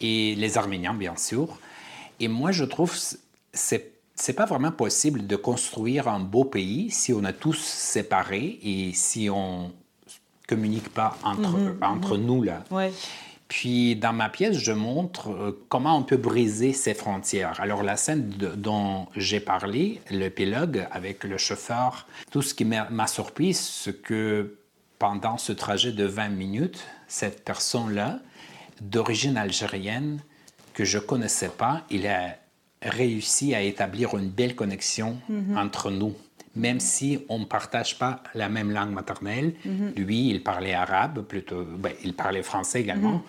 et 0.00 0.34
les 0.34 0.58
Arméniens, 0.58 0.92
bien 0.92 1.16
sûr. 1.16 1.58
Et 2.20 2.28
moi, 2.28 2.52
je 2.52 2.64
trouve 2.64 2.94
c'est 3.52 3.95
c'est 4.16 4.32
pas 4.32 4.46
vraiment 4.46 4.72
possible 4.72 5.26
de 5.26 5.36
construire 5.36 6.08
un 6.08 6.20
beau 6.20 6.44
pays 6.44 6.90
si 6.90 7.12
on 7.12 7.22
a 7.24 7.32
tous 7.32 7.58
séparés 7.58 8.58
et 8.62 8.92
si 8.92 9.28
on 9.30 9.72
communique 10.48 10.88
pas 10.88 11.16
entre, 11.22 11.58
mhm, 11.58 11.78
entre 11.82 12.16
mhm. 12.16 12.24
nous 12.24 12.42
là. 12.42 12.64
Puis 13.48 13.94
dans 13.94 14.12
ma 14.12 14.28
pièce, 14.28 14.58
je 14.58 14.72
montre 14.72 15.30
euh, 15.30 15.64
comment 15.68 15.96
on 15.96 16.02
peut 16.02 16.16
briser 16.16 16.72
ces 16.72 16.94
frontières. 16.94 17.60
Alors 17.60 17.84
la 17.84 17.96
scène 17.96 18.30
dont 18.56 19.06
j'ai 19.14 19.38
parlé, 19.38 20.00
l'épilogue 20.10 20.88
avec 20.90 21.22
le 21.22 21.38
chauffeur, 21.38 22.08
tout 22.32 22.42
ce 22.42 22.54
qui 22.54 22.64
m'a 22.64 23.06
surpris, 23.06 23.54
c'est 23.54 24.02
que 24.02 24.56
pendant 24.98 25.38
ce 25.38 25.52
trajet 25.52 25.92
de 25.92 26.04
20 26.04 26.30
minutes, 26.30 26.84
cette 27.06 27.44
personne-là, 27.44 28.18
d'origine 28.80 29.36
algérienne, 29.36 30.20
que 30.74 30.84
je 30.84 30.98
connaissais 30.98 31.48
pas, 31.48 31.82
il 31.88 32.06
a 32.08 32.36
réussi 32.88 33.54
à 33.54 33.62
établir 33.62 34.16
une 34.16 34.28
belle 34.28 34.54
connexion 34.54 35.18
mhm. 35.28 35.56
entre 35.56 35.90
nous. 35.90 36.14
Même 36.54 36.80
si 36.80 37.18
on 37.28 37.40
ne 37.40 37.44
partage 37.44 37.98
pas 37.98 38.22
la 38.34 38.48
même 38.48 38.70
langue 38.70 38.92
maternelle, 38.92 39.52
mhm. 39.64 39.92
lui, 39.96 40.30
il 40.30 40.42
parlait 40.42 40.72
arabe, 40.72 41.22
plutôt, 41.22 41.64
ben, 41.64 41.92
il 42.02 42.14
parlait 42.14 42.42
français 42.42 42.80
également. 42.80 43.12
Mhm. 43.12 43.20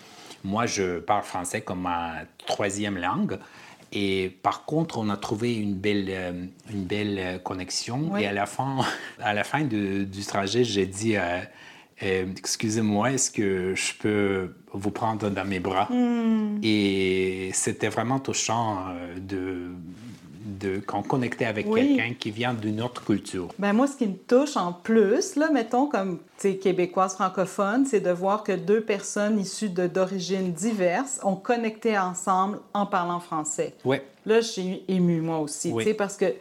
Moi, 0.46 0.66
je 0.66 1.00
parle 1.00 1.24
français 1.24 1.62
comme 1.62 1.82
ma 1.82 2.14
troisième 2.46 2.98
langue. 2.98 3.38
Et 3.92 4.38
par 4.44 4.66
contre, 4.66 4.98
on 4.98 5.10
a 5.10 5.18
trouvé 5.18 5.56
une 5.56 5.74
belle, 5.74 6.06
euh, 6.10 6.46
une 6.70 6.84
belle 6.84 7.42
connexion. 7.44 8.16
Et 8.18 8.28
à 8.28 8.34
la 8.34 8.46
fin, 8.46 8.80
à 9.22 9.34
la 9.34 9.44
fin 9.44 9.64
du 9.64 10.26
trajet, 10.26 10.64
j'ai 10.64 10.86
dit, 10.86 11.16
excusez-moi, 12.02 13.12
est-ce 13.14 13.32
que 13.32 13.74
je 13.76 13.94
peux 14.00 14.54
vous 14.74 14.92
prendre 14.92 15.30
dans 15.30 15.46
mes 15.46 15.60
bras? 15.60 15.88
Hmm. 15.90 16.60
Et 16.64 17.50
c'était 17.54 17.90
vraiment 17.90 18.20
touchant 18.20 18.86
de 19.18 19.72
de 20.48 20.80
qu'on 20.80 21.04
connectait 21.04 21.46
avec 21.46 21.72
quelqu'un 21.72 22.14
qui 22.18 22.32
vient 22.32 22.54
d'une 22.54 22.82
autre 22.82 23.04
culture. 23.04 23.50
Ben 23.60 23.74
moi, 23.74 23.88
ce 23.88 23.98
qui 23.98 24.08
me 24.08 24.16
touche 24.16 24.56
en 24.56 24.74
plus, 24.74 25.36
là, 25.36 25.50
mettons 25.52 25.88
comme 25.88 26.20
québécoise 26.42 27.14
francophone, 27.14 27.86
c'est 27.86 28.00
de 28.00 28.12
voir 28.12 28.44
que 28.44 28.54
deux 28.54 28.82
personnes 28.82 29.40
issues 29.40 29.70
d'origines 29.70 30.52
diverses 30.54 31.20
ont 31.24 31.36
connecté 31.36 31.98
ensemble 31.98 32.60
en 32.74 32.86
parlant 32.86 33.20
français. 33.20 33.76
Oui. 33.84 33.98
Là, 34.26 34.42
je 34.42 34.48
suis 34.48 34.84
émue, 34.88 35.22
moi 35.22 35.40
aussi, 35.40 35.72
oui. 35.72 35.94
parce 35.94 36.18
que 36.18 36.34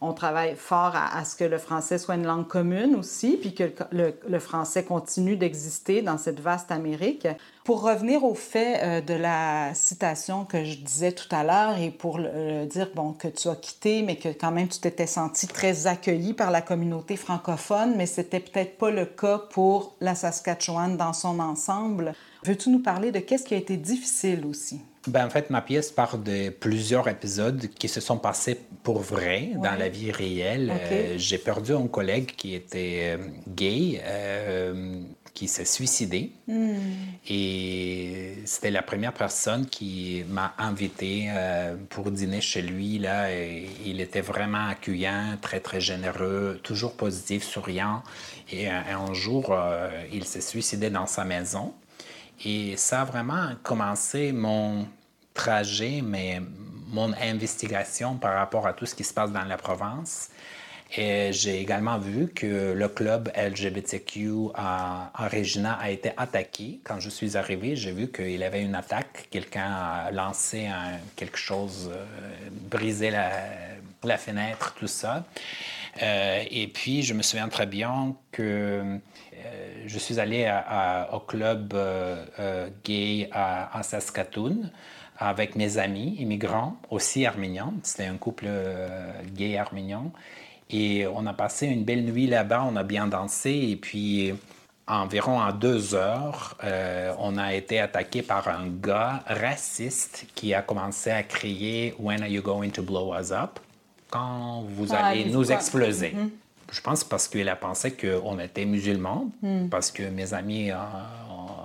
on 0.00 0.12
travaille 0.14 0.56
fort 0.56 0.94
à, 0.94 1.24
ce 1.24 1.36
que 1.36 1.44
le 1.44 1.58
français 1.58 1.98
soit 1.98 2.14
une 2.14 2.26
langue 2.26 2.46
commune 2.46 2.94
aussi, 2.96 3.36
puis 3.40 3.54
que 3.54 3.64
le, 3.92 4.38
français 4.38 4.82
continue 4.82 5.36
d'exister 5.36 6.00
dans 6.00 6.16
cette 6.16 6.40
vaste 6.40 6.70
Amérique. 6.70 7.28
Pour 7.64 7.82
revenir 7.82 8.24
au 8.24 8.34
fait 8.34 8.80
euh, 8.82 9.00
de 9.02 9.14
la 9.14 9.74
citation 9.74 10.44
que 10.44 10.64
je 10.64 10.78
disais 10.78 11.12
tout 11.12 11.28
à 11.30 11.44
l'heure 11.44 11.78
et 11.78 11.90
pour 11.90 12.18
dire 12.18 12.90
bon, 12.94 13.12
que 13.12 13.28
tu 13.28 13.48
as 13.48 13.56
quitté, 13.56 14.02
mais 14.02 14.16
que 14.16 14.30
quand 14.30 14.50
même 14.50 14.68
tu 14.68 14.80
t'étais 14.80 15.06
senti 15.06 15.46
très 15.46 15.86
accueilli 15.86 16.32
par 16.32 16.50
la 16.50 16.62
communauté 16.62 17.16
francophone, 17.16 17.94
mais 17.96 18.06
c'était 18.06 18.40
peut-être 18.40 18.78
pas 18.78 18.90
le 18.90 19.04
cas 19.04 19.38
pour 19.50 19.94
la 20.00 20.14
Saskatchewan 20.14 20.96
dans 20.96 21.12
son 21.12 21.38
ensemble. 21.38 22.14
Veux-tu 22.44 22.70
nous 22.70 22.82
parler 22.82 23.12
de 23.12 23.18
qu'est-ce 23.18 23.44
qui 23.44 23.54
a 23.54 23.58
été 23.58 23.76
difficile 23.76 24.46
aussi? 24.46 24.80
Ben, 25.06 25.24
en 25.24 25.30
fait, 25.30 25.48
ma 25.48 25.62
pièce 25.62 25.90
part 25.90 26.18
de 26.18 26.50
plusieurs 26.50 27.08
épisodes 27.08 27.68
qui 27.78 27.88
se 27.88 28.00
sont 28.00 28.18
passés 28.18 28.60
pour 28.82 29.00
vrai 29.00 29.52
dans 29.54 29.74
la 29.74 29.88
vie 29.88 30.12
réelle. 30.12 30.70
Euh, 30.70 31.14
j'ai 31.16 31.38
perdu 31.38 31.72
un 31.72 31.86
collègue 31.86 32.34
qui 32.36 32.54
était 32.54 33.16
euh, 33.16 33.24
gay, 33.48 34.02
euh, 34.04 35.00
qui 35.32 35.48
s'est 35.48 35.64
suicidé. 35.64 36.32
Hmm. 36.46 36.76
Et 37.26 38.42
c'était 38.44 38.70
la 38.70 38.82
première 38.82 39.14
personne 39.14 39.64
qui 39.64 40.22
m'a 40.28 40.52
invité 40.58 41.30
pour 41.88 42.10
dîner 42.10 42.42
chez 42.42 42.60
lui. 42.60 42.98
Là, 42.98 43.32
et 43.32 43.70
il 43.86 44.02
était 44.02 44.20
vraiment 44.20 44.68
accueillant, 44.68 45.38
très, 45.40 45.60
très 45.60 45.80
généreux, 45.80 46.60
toujours 46.62 46.92
positif, 46.92 47.42
souriant. 47.42 48.02
Et 48.52 48.68
un 48.68 49.14
jour, 49.14 49.56
il 50.12 50.24
s'est 50.24 50.40
suicidé 50.42 50.90
dans 50.90 51.06
sa 51.06 51.24
maison. 51.24 51.72
Et 52.44 52.76
ça 52.76 53.02
a 53.02 53.04
vraiment 53.04 53.50
commencé 53.62 54.32
mon 54.32 54.86
trajet, 55.34 56.00
mais 56.02 56.40
mon 56.88 57.12
investigation 57.20 58.16
par 58.16 58.34
rapport 58.34 58.66
à 58.66 58.72
tout 58.72 58.86
ce 58.86 58.94
qui 58.94 59.04
se 59.04 59.14
passe 59.14 59.30
dans 59.30 59.44
la 59.44 59.56
province. 59.56 60.30
Et 60.96 61.32
j'ai 61.32 61.60
également 61.60 61.98
vu 61.98 62.28
que 62.28 62.72
le 62.72 62.88
club 62.88 63.30
LGBTQ 63.36 64.48
à, 64.54 65.12
Regina 65.14 65.74
a 65.74 65.90
été 65.90 66.12
attaqué. 66.16 66.80
Quand 66.82 66.98
je 66.98 67.10
suis 67.10 67.36
arrivé, 67.36 67.76
j'ai 67.76 67.92
vu 67.92 68.10
qu'il 68.10 68.36
y 68.36 68.42
avait 68.42 68.62
une 68.62 68.74
attaque. 68.74 69.28
Quelqu'un 69.30 69.70
a 69.70 70.10
lancé 70.10 70.68
quelque 71.14 71.38
chose, 71.38 71.92
euh, 71.94 72.04
brisé 72.50 73.10
la, 73.10 74.18
fenêtre, 74.18 74.74
tout 74.76 74.88
ça. 74.88 75.24
Euh, 76.02 76.42
et 76.50 76.68
puis, 76.68 77.02
je 77.02 77.14
me 77.14 77.22
souviens 77.22 77.48
très 77.48 77.66
bien 77.66 78.14
que 78.32 78.42
euh, 78.42 79.82
je 79.86 79.98
suis 79.98 80.20
allé 80.20 80.50
au 81.12 81.20
club 81.20 81.72
euh, 81.74 82.68
gay 82.84 83.28
à, 83.32 83.82
Saskatoon 83.82 84.70
avec 85.18 85.54
mes 85.54 85.78
amis 85.78 86.16
immigrants, 86.18 86.76
aussi 86.90 87.26
arméniens. 87.26 87.74
C'était 87.82 88.06
un 88.06 88.16
couple 88.16 88.48
gay 89.34 89.58
arménien. 89.58 90.10
Et 90.70 91.06
on 91.06 91.26
a 91.26 91.34
passé 91.34 91.66
une 91.66 91.84
belle 91.84 92.04
nuit 92.04 92.26
là-bas, 92.26 92.64
on 92.66 92.76
a 92.76 92.84
bien 92.84 93.06
dansé. 93.06 93.50
Et 93.50 93.76
puis, 93.76 94.32
environ 94.86 95.40
à 95.40 95.52
deux 95.52 95.94
heures, 95.94 96.56
on 97.18 97.36
a 97.36 97.52
été 97.52 97.80
attaqué 97.80 98.22
par 98.22 98.48
un 98.48 98.68
gars 98.68 99.22
raciste 99.26 100.26
qui 100.34 100.54
a 100.54 100.62
commencé 100.62 101.10
à 101.10 101.22
crier 101.22 101.94
When 101.98 102.22
are 102.22 102.28
you 102.28 102.40
going 102.40 102.70
to 102.70 102.82
blow 102.82 103.12
us 103.12 103.30
up? 103.30 103.60
Quand 104.10 104.64
vous 104.68 104.92
ah, 104.92 105.06
allez 105.06 105.26
nous 105.26 105.52
exploser. 105.52 106.08
Mm-hmm. 106.08 106.30
Je 106.72 106.80
pense 106.80 107.04
parce 107.04 107.28
qu'il 107.28 107.48
a 107.48 107.56
pensé 107.56 107.92
qu'on 107.92 108.38
était 108.38 108.64
musulmans, 108.64 109.30
hmm. 109.42 109.68
parce 109.68 109.90
que 109.90 110.04
mes 110.04 110.34
amis 110.34 110.70
euh, 110.70 110.76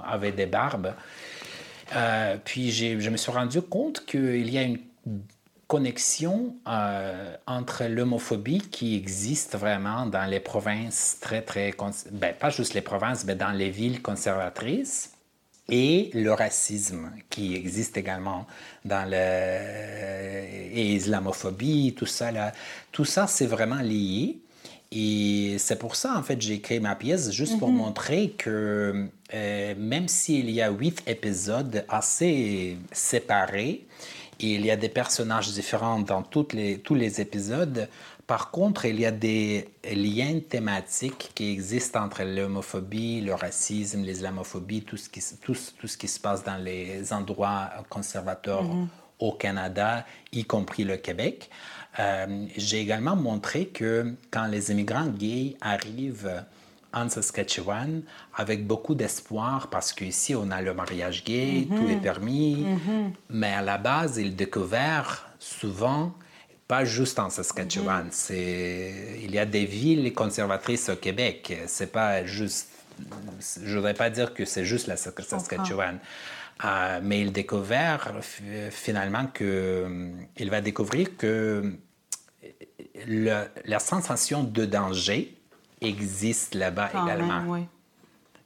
avaient 0.04 0.32
des 0.32 0.46
barbes. 0.46 0.94
Euh, 1.96 2.38
puis 2.44 2.72
je 2.72 3.10
me 3.10 3.18
suis 3.18 3.32
rendu 3.32 3.62
compte 3.62 4.06
qu'il 4.06 4.50
y 4.50 4.58
a 4.58 4.64
une 4.64 4.80
connexion 5.68 6.56
euh, 6.68 7.36
entre 7.46 7.86
l'homophobie 7.86 8.62
qui 8.72 8.96
existe 8.96 9.56
vraiment 9.56 10.06
dans 10.06 10.26
les 10.26 10.40
provinces 10.40 11.18
très, 11.22 11.42
très... 11.42 11.74
Ben, 12.12 12.34
pas 12.34 12.50
juste 12.50 12.74
les 12.74 12.82
provinces, 12.82 13.26
mais 13.26 13.36
dans 13.36 13.52
les 13.52 13.70
villes 13.70 14.02
conservatrices 14.02 15.15
et 15.70 16.12
le 16.14 16.32
racisme 16.32 17.12
qui 17.30 17.56
existe 17.56 17.98
également 17.98 18.46
dans 18.84 19.10
le 19.10 20.46
et 20.78 20.94
islamophobie 20.94 21.96
tout 21.98 22.06
ça 22.06 22.32
là 22.32 22.52
tout 22.92 23.06
ça 23.06 23.26
c'est 23.28 23.48
vraiment 23.48 23.82
lié 23.82 24.38
et 24.92 25.58
c'est 25.58 25.78
pour 25.78 25.98
ça, 25.98 26.18
en 26.18 26.24
fait, 26.24 26.42
j'ai 26.42 26.62
créé 26.62 26.80
ma 26.80 26.96
pièce, 26.96 27.32
juste 27.32 27.60
pour 27.60 27.70
mhm. 27.70 27.78
montrer 27.78 28.30
que 28.38 29.08
euh, 29.34 29.76
même 29.78 30.08
s'il 30.08 30.50
y 30.50 30.62
a 30.62 30.72
huit 30.72 31.04
épisodes 31.06 31.84
assez 31.90 32.78
séparés, 32.94 33.86
et 34.40 34.54
il 34.54 34.66
y 34.66 34.72
a 34.72 34.78
des 34.78 34.90
personnages 34.90 35.52
différents 35.52 36.00
dans 36.00 36.22
toutes 36.22 36.54
les, 36.54 36.78
tous 36.78 36.96
les 36.96 37.20
épisodes, 37.20 37.90
par 38.28 38.50
contre, 38.50 38.86
il 38.86 39.00
y 39.00 39.06
a 39.06 39.12
des 39.12 39.70
liens 39.84 40.40
thématiques 40.40 41.32
qui 41.36 41.52
existent 41.52 42.04
entre 42.04 42.24
l'homophobie, 42.24 43.22
le 43.22 43.36
racisme, 43.36 44.02
l'islamophobie, 44.02 44.82
tout, 44.82 44.98
ce 44.98 45.10
qui, 45.10 45.22
tout, 45.42 45.56
tout, 45.78 45.88
ce 45.88 45.98
qui 45.98 46.08
se 46.08 46.20
passe 46.20 46.44
dans 46.44 46.58
les 46.58 47.14
endroits 47.14 47.70
conservateurs 47.88 48.64
mhm. 48.64 48.88
au 49.20 49.32
Canada, 49.34 50.06
y 50.32 50.44
compris 50.44 50.84
le 50.84 50.98
Québec. 50.98 51.52
Euh, 52.00 52.48
j'ai 52.58 52.82
également 52.82 53.16
montré 53.16 53.68
que 53.68 54.16
quand 54.32 54.48
les 54.48 54.72
immigrants 54.72 55.08
gays 55.08 55.56
arrivent 55.62 56.44
en 56.94 57.08
Saskatchewan 57.10 58.02
avec 58.36 58.66
beaucoup 58.66 58.96
d'espoir 58.96 59.70
parce 59.70 59.94
qu'ici 59.94 60.34
on 60.34 60.50
a 60.50 60.62
le 60.62 60.74
mariage 60.74 61.24
gay, 61.24 61.68
tout 61.70 61.88
est 61.88 61.96
mhm. 61.96 62.02
permis, 62.02 62.56
mhm. 62.56 63.14
mais 63.30 63.54
à 63.54 63.62
la 63.62 63.78
base 63.78 64.18
ils 64.18 64.36
découvrent 64.36 65.28
souvent 65.38 66.14
pas 66.68 66.86
juste 66.86 67.20
en 67.20 67.30
Saskatchewan, 67.30 68.06
mhm. 68.06 68.12
c'est 68.12 69.20
il 69.24 69.32
y 69.32 69.40
a 69.40 69.46
des 69.46 69.66
villes 69.66 70.14
conservatrices 70.14 70.90
au 70.90 70.96
Québec, 70.96 71.54
c'est 71.68 71.92
pas 71.92 72.26
juste 72.26 72.70
je 73.64 73.76
voudrais 73.76 73.94
pas 73.94 74.10
dire 74.10 74.34
que 74.34 74.46
c'est 74.46 74.66
juste 74.66 74.88
la 74.88 74.98
Saskatchewan. 74.98 76.00
Euh, 76.64 77.00
mais 77.04 77.20
il 77.20 77.34
découvert 77.34 78.14
finalement 78.72 79.28
que 79.28 80.12
il 80.38 80.50
va 80.50 80.62
découvrir 80.62 81.18
que 81.18 81.74
la 83.06 83.80
sensation 83.80 84.44
de 84.44 84.66
danger 84.66 85.38
existe 85.82 86.56
là-bas 86.56 86.92
également. 86.92 87.44
oui. 87.48 87.68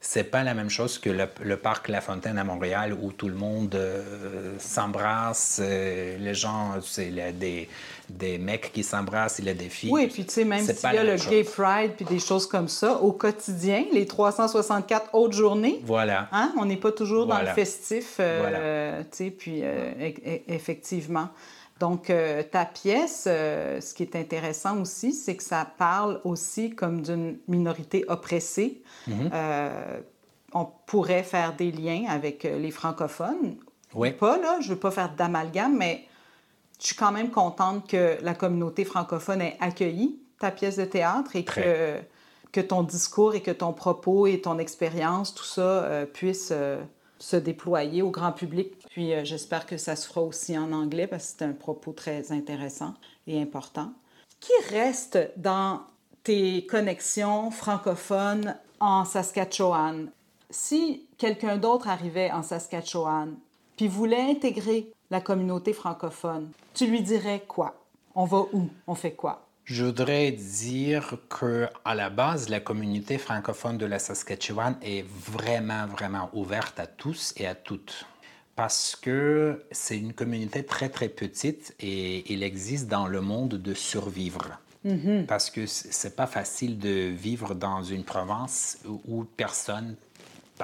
C'est 0.02 0.24
pas 0.24 0.42
la 0.42 0.54
même 0.54 0.70
chose 0.70 0.98
que 0.98 1.10
le, 1.10 1.56
parc 1.56 1.88
La 1.88 2.00
Fontaine 2.00 2.38
à 2.38 2.44
Montréal 2.44 2.96
où 2.98 3.12
tout 3.12 3.28
le 3.28 3.34
monde 3.34 3.74
euh, 3.74 4.54
s'embrasse, 4.58 5.60
euh, 5.62 6.16
les 6.18 6.32
gens, 6.32 6.76
c'est 6.82 7.10
des, 7.32 7.68
des 8.08 8.38
mecs 8.38 8.72
qui 8.72 8.82
s'embrassent, 8.82 9.40
il 9.40 9.44
y 9.44 9.50
a 9.50 9.54
des 9.54 9.68
filles. 9.68 9.90
Oui, 9.92 10.06
puis 10.06 10.24
tu 10.24 10.32
sais, 10.32 10.44
même 10.46 10.64
s'il 10.64 10.94
y 10.94 10.96
a 10.96 11.04
le 11.04 11.16
Gay 11.16 11.44
Pride 11.44 11.92
puis 11.96 12.06
des 12.06 12.18
choses 12.18 12.46
comme 12.46 12.68
ça, 12.68 12.94
au 12.94 13.12
quotidien, 13.12 13.84
les 13.92 14.06
364 14.06 15.14
autres 15.14 15.36
journées, 15.36 15.82
voilà. 15.84 16.28
Hein, 16.32 16.54
on 16.56 16.64
n'est 16.64 16.78
pas 16.78 16.92
toujours 16.92 17.26
dans 17.26 17.38
le 17.38 17.48
festif, 17.48 18.16
euh, 18.20 19.02
tu 19.02 19.24
sais, 19.24 19.30
puis 19.30 19.60
e, 19.62 20.14
e, 20.26 20.40
effectivement. 20.48 21.28
Donc, 21.80 22.10
euh, 22.10 22.42
ta 22.42 22.66
pièce, 22.66 23.24
euh, 23.26 23.80
ce 23.80 23.94
qui 23.94 24.02
est 24.02 24.14
intéressant 24.14 24.82
aussi, 24.82 25.14
c'est 25.14 25.34
que 25.34 25.42
ça 25.42 25.66
parle 25.78 26.20
aussi 26.24 26.70
comme 26.70 27.00
d'une 27.00 27.38
minorité 27.48 28.04
oppressée. 28.06 28.82
Mhm. 29.06 29.30
Euh, 29.32 30.00
on 30.52 30.66
pourrait 30.86 31.22
faire 31.22 31.56
des 31.56 31.72
liens 31.72 32.04
avec 32.08 32.42
les 32.42 32.70
francophones. 32.70 33.56
Oui. 33.94 34.12
Pas, 34.12 34.36
là, 34.36 34.58
je 34.60 34.68
ne 34.68 34.74
veux 34.74 34.78
pas 34.78 34.90
faire 34.90 35.14
d'amalgame, 35.14 35.74
mais 35.78 36.04
je 36.78 36.88
suis 36.88 36.96
quand 36.96 37.12
même 37.12 37.30
contente 37.30 37.88
que 37.88 38.18
la 38.20 38.34
communauté 38.34 38.84
francophone 38.84 39.40
ait 39.40 39.56
accueilli 39.60 40.20
ta 40.38 40.50
pièce 40.50 40.76
de 40.76 40.84
théâtre 40.84 41.34
et 41.34 41.44
que, 41.44 41.96
que 42.52 42.60
ton 42.60 42.82
discours 42.82 43.34
et 43.34 43.40
que 43.40 43.50
ton 43.50 43.72
propos 43.72 44.26
et 44.26 44.40
ton 44.40 44.58
expérience, 44.58 45.34
tout 45.34 45.44
ça, 45.44 45.88
puisse 46.12 46.52
se 47.20 47.36
déployer 47.36 48.02
au 48.02 48.10
grand 48.10 48.32
public. 48.32 48.72
Puis 48.88 49.12
euh, 49.12 49.24
j'espère 49.24 49.66
que 49.66 49.76
ça 49.76 49.94
se 49.94 50.08
fera 50.08 50.22
aussi 50.22 50.58
en 50.58 50.72
anglais 50.72 51.06
parce 51.06 51.26
que 51.26 51.38
c'est 51.38 51.44
un 51.44 51.52
propos 51.52 51.92
très 51.92 52.32
intéressant 52.32 52.94
et 53.26 53.40
important. 53.40 53.92
Qui 54.40 54.52
reste 54.70 55.18
dans 55.36 55.82
tes 56.24 56.66
connexions 56.66 57.50
francophones 57.50 58.56
en 58.80 59.04
Saskatchewan? 59.04 60.10
Si 60.48 61.06
quelqu'un 61.18 61.58
d'autre 61.58 61.88
arrivait 61.88 62.32
en 62.32 62.42
Saskatchewan 62.42 63.36
puis 63.76 63.86
voulait 63.86 64.30
intégrer 64.30 64.90
la 65.10 65.20
communauté 65.20 65.72
francophone, 65.72 66.50
tu 66.74 66.86
lui 66.86 67.02
dirais 67.02 67.44
quoi? 67.46 67.74
On 68.14 68.24
va 68.24 68.46
où? 68.52 68.68
On 68.86 68.94
fait 68.94 69.12
quoi? 69.12 69.46
Je 69.70 69.84
voudrais 69.84 70.32
dire 70.32 71.14
que 71.28 71.68
à 71.84 71.94
la 71.94 72.10
base, 72.10 72.48
la 72.48 72.58
communauté 72.58 73.18
francophone 73.18 73.78
de 73.78 73.86
la 73.86 74.00
Saskatchewan 74.00 74.74
est 74.82 75.06
vraiment, 75.06 75.86
vraiment 75.86 76.28
ouverte 76.32 76.80
à 76.80 76.88
tous 76.88 77.32
et 77.36 77.46
à 77.46 77.54
toutes. 77.54 78.04
Parce 78.56 78.96
que 79.00 79.62
c'est 79.70 79.96
une 79.96 80.12
communauté 80.12 80.64
très, 80.64 80.88
très 80.88 81.08
petite 81.08 81.76
et 81.78 82.32
il 82.32 82.42
existe 82.42 82.88
dans 82.88 83.06
le 83.06 83.20
monde 83.20 83.50
de 83.50 83.72
survivre. 83.72 84.58
Mm-hmm. 84.84 85.26
Parce 85.26 85.50
que 85.50 85.66
c'est 85.66 86.16
pas 86.16 86.26
facile 86.26 86.76
de 86.76 87.06
vivre 87.06 87.54
dans 87.54 87.84
une 87.84 88.02
province 88.02 88.80
où 89.06 89.22
personne 89.22 89.94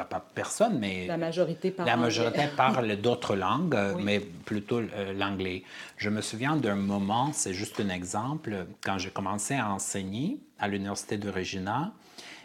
pas, 0.04 0.24
personne, 0.34 0.78
mais 0.78 1.06
la 1.06 1.16
majorité 1.16 1.70
parle, 1.70 1.88
la 1.88 1.96
majorité 1.96 2.42
parle 2.56 2.96
d'autres 2.96 3.36
langues, 3.36 3.76
mais 4.00 4.20
plutôt 4.20 4.80
euh, 4.80 5.12
l'anglais. 5.14 5.62
Je 5.96 6.10
me 6.10 6.20
souviens 6.20 6.56
d'un 6.56 6.76
moment, 6.76 7.32
c'est 7.32 7.54
juste 7.54 7.80
un 7.80 7.88
exemple, 7.88 8.66
quand 8.84 8.98
j'ai 8.98 9.10
commencé 9.10 9.54
à 9.54 9.70
enseigner 9.70 10.38
à 10.58 10.68
l'Université 10.68 11.16
de 11.16 11.28
Regina, 11.28 11.92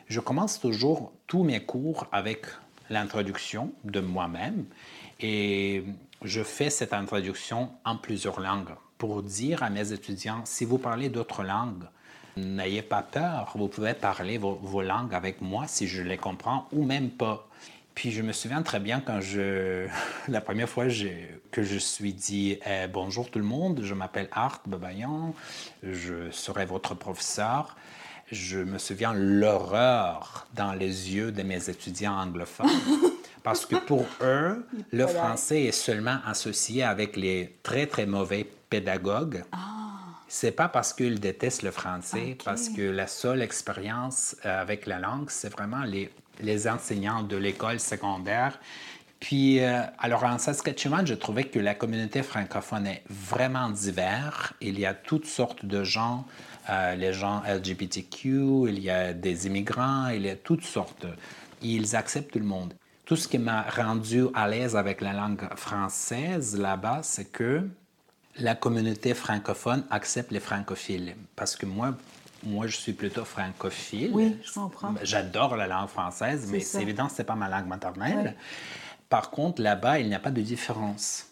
je 0.08 0.20
commence 0.20 0.60
toujours 0.60 1.13
tous 1.27 1.43
mes 1.43 1.63
cours 1.63 2.08
avec 2.12 2.46
l'introduction 2.89 3.72
de 3.86 4.01
moi-même 4.01 4.65
et 5.20 5.84
je 6.24 6.43
fais 6.43 6.70
cette 6.70 6.93
introduction 6.93 7.70
en 7.86 7.96
plusieurs 7.98 8.39
langues 8.39 8.75
pour 8.98 9.24
dire 9.24 9.63
à 9.63 9.70
mes 9.70 9.93
étudiants, 9.93 10.41
si 10.43 10.65
vous 10.65 10.77
parlez 10.77 11.10
d'autres 11.10 11.43
langues, 11.43 11.86
N'ayez 12.38 12.82
pas 12.82 13.02
peur, 13.02 13.52
vous 13.56 13.68
pouvez 13.68 13.94
parler 13.94 14.38
vos, 14.38 14.82
langues 14.82 15.14
avec 15.14 15.42
moi 15.42 15.66
si 15.68 15.88
je 15.88 16.02
les 16.02 16.18
comprends 16.18 16.68
ou 16.72 16.86
même 16.86 17.10
pas. 17.10 17.48
Puis 17.94 18.12
je 18.12 18.22
me 18.22 18.32
souviens 18.32 18.62
très 18.62 18.80
bien 18.80 19.02
quand 19.02 19.20
je, 19.20 19.88
la 20.30 20.40
première 20.40 20.70
fois 20.70 20.86
que 20.86 21.64
je 21.64 21.78
suis 21.78 22.14
dit 22.14 22.58
eh, 22.66 22.88
bonjour 22.88 23.30
tout 23.30 23.40
le 23.40 23.46
monde, 23.46 23.82
je 23.84 23.94
m'appelle 23.94 24.30
Art 24.32 24.62
Babayan, 24.66 25.34
je 25.84 26.32
serai 26.32 26.66
votre 26.66 26.96
professeur. 26.96 27.76
Je 28.32 28.60
me 28.60 28.78
souviens 28.78 29.14
l'horreur 29.14 30.48
dans 30.54 30.72
les 30.72 31.14
yeux 31.14 31.34
de 31.34 31.44
mes 31.44 31.70
étudiants 31.70 32.18
anglophones. 32.18 32.70
Parce 33.44 33.66
que 33.66 33.76
pour 33.76 34.06
eux, 34.22 34.66
le 34.92 35.08
français 35.08 35.64
est 35.64 35.72
seulement 35.74 36.20
associé 36.26 36.84
avec 36.84 37.18
les 37.18 37.58
très, 37.62 37.88
très 37.88 38.06
mauvais 38.06 38.48
pédagogues. 38.70 39.44
Ah 39.52 39.81
c'est 40.32 40.54
pas 40.54 40.70
parce 40.70 40.94
qu'ils 40.94 41.20
détestent 41.20 41.62
le 41.62 41.72
français, 41.72 42.38
parce 42.46 42.70
que 42.70 42.82
la 42.82 43.06
seule 43.06 43.42
expérience 43.42 44.38
euh, 44.46 44.62
avec 44.62 44.86
la 44.86 44.98
langue, 44.98 45.30
c'est 45.30 45.50
vraiment 45.50 45.84
les, 45.84 46.10
les 46.40 46.70
enseignants 46.70 47.22
de 47.22 47.36
l'école 47.36 47.82
secondaire. 47.82 48.58
Puis, 49.20 49.60
euh, 49.60 49.82
alors 50.00 50.24
en 50.24 50.38
Saskatchewan, 50.38 51.06
je 51.06 51.16
trouvais 51.16 51.44
que 51.44 51.60
la 51.60 51.76
communauté 51.76 52.24
francophone 52.24 52.88
est 52.88 53.04
vraiment 53.10 53.70
diverse. 53.70 54.54
Il 54.62 54.80
y 54.80 54.86
a 54.86 54.94
toutes 54.94 55.26
sortes 55.26 55.66
de 55.66 55.84
gens, 55.84 56.26
euh, 56.70 56.96
les 56.96 57.12
gens 57.12 57.44
LGBTQ, 57.46 58.70
il 58.70 58.80
y 58.80 58.90
a 58.90 59.12
des 59.12 59.48
immigrants, 59.48 60.08
il 60.08 60.22
y 60.22 60.30
a 60.30 60.38
toutes 60.38 60.64
sortes. 60.64 61.08
Ils 61.62 61.94
acceptent 61.94 62.32
tout 62.32 62.40
le 62.40 62.46
monde. 62.46 62.74
Tout 63.04 63.18
ce 63.18 63.28
qui 63.28 63.38
m'a 63.38 63.64
rendu 63.64 64.28
à 64.34 64.48
l'aise 64.48 64.78
avec 64.78 65.02
la 65.02 65.12
langue 65.12 65.42
française 65.58 66.58
là-bas, 66.58 67.02
c'est 67.04 67.30
que 67.30 67.68
la 68.40 68.56
communauté 68.56 69.14
francophone 69.14 69.86
accepte 69.90 70.32
les 70.32 70.40
francophiles. 70.40 71.16
Parce 71.36 71.56
que 71.56 71.66
moi, 71.66 71.96
moi, 72.44 72.68
je 72.68 72.78
suis 72.78 72.94
plutôt 72.94 73.26
francophile. 73.26 74.12
Oui, 74.14 74.38
je 74.44 74.54
comprends. 74.54 74.94
J'adore 75.04 75.56
la 75.56 75.68
langue 75.68 75.90
française, 75.90 76.48
mais 76.52 76.60
c'est 76.60 76.82
évident 76.82 77.08
que 77.08 77.14
ce 77.14 77.20
n'est 77.20 77.26
pas 77.26 77.36
ma 77.36 77.50
langue 77.50 77.68
maternelle. 77.68 78.36
Par 79.10 79.30
contre, 79.30 79.62
là-bas, 79.62 80.00
il 80.00 80.08
n'y 80.08 80.16
a 80.16 80.20
pas 80.20 80.32
de 80.32 80.42
différence. 80.42 81.28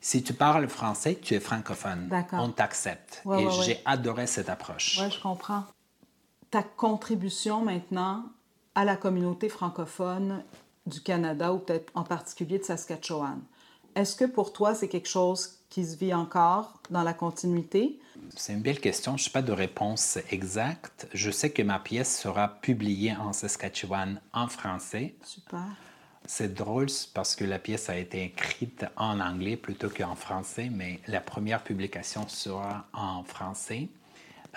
Si 0.00 0.22
tu 0.22 0.32
parles 0.32 0.68
français, 0.68 1.18
tu 1.20 1.34
es 1.34 1.40
francophone. 1.40 2.08
On 2.32 2.48
t'accepte. 2.50 3.22
Et 3.38 3.50
j'ai 3.64 3.80
adoré 3.84 4.26
cette 4.26 4.48
approche. 4.48 4.98
Oui, 5.02 5.10
je 5.10 5.20
comprends. 5.20 5.64
Ta 6.50 6.62
contribution 6.62 7.62
maintenant 7.62 8.24
à 8.74 8.84
la 8.84 8.96
communauté 8.96 9.48
francophone 9.48 10.42
du 10.86 11.00
Canada, 11.00 11.52
ou 11.52 11.58
peut-être 11.58 11.92
en 11.94 12.02
particulier 12.02 12.58
de 12.58 12.64
Saskatchewan, 12.64 13.40
est-ce 13.94 14.16
que 14.16 14.24
pour 14.24 14.52
toi, 14.52 14.74
c'est 14.74 14.88
quelque 14.88 15.08
chose 15.08 15.58
qui 15.68 15.84
se 15.84 15.96
vit 15.96 16.14
encore 16.14 16.80
dans 16.90 17.02
la 17.02 17.14
continuité? 17.14 17.98
C'est 18.36 18.52
une 18.52 18.62
belle 18.62 18.80
question. 18.80 19.16
Je 19.16 19.28
n'ai 19.28 19.32
pas 19.32 19.42
de 19.42 19.52
réponse 19.52 20.18
exacte. 20.30 21.08
Je 21.12 21.30
sais 21.30 21.50
que 21.50 21.62
ma 21.62 21.78
pièce 21.78 22.18
sera 22.18 22.60
publiée 22.60 23.14
en 23.16 23.32
Saskatchewan 23.32 24.20
en 24.32 24.48
français. 24.48 25.14
Super. 25.24 25.64
C'est 26.26 26.54
drôle 26.54 26.88
parce 27.14 27.34
que 27.34 27.44
la 27.44 27.58
pièce 27.58 27.88
a 27.88 27.96
été 27.96 28.24
écrite 28.24 28.84
en 28.96 29.20
anglais 29.20 29.56
plutôt 29.56 29.88
qu'en 29.88 30.14
français, 30.14 30.70
mais 30.70 31.00
la 31.08 31.20
première 31.20 31.62
publication 31.62 32.28
sera 32.28 32.86
en 32.92 33.24
français. 33.24 33.88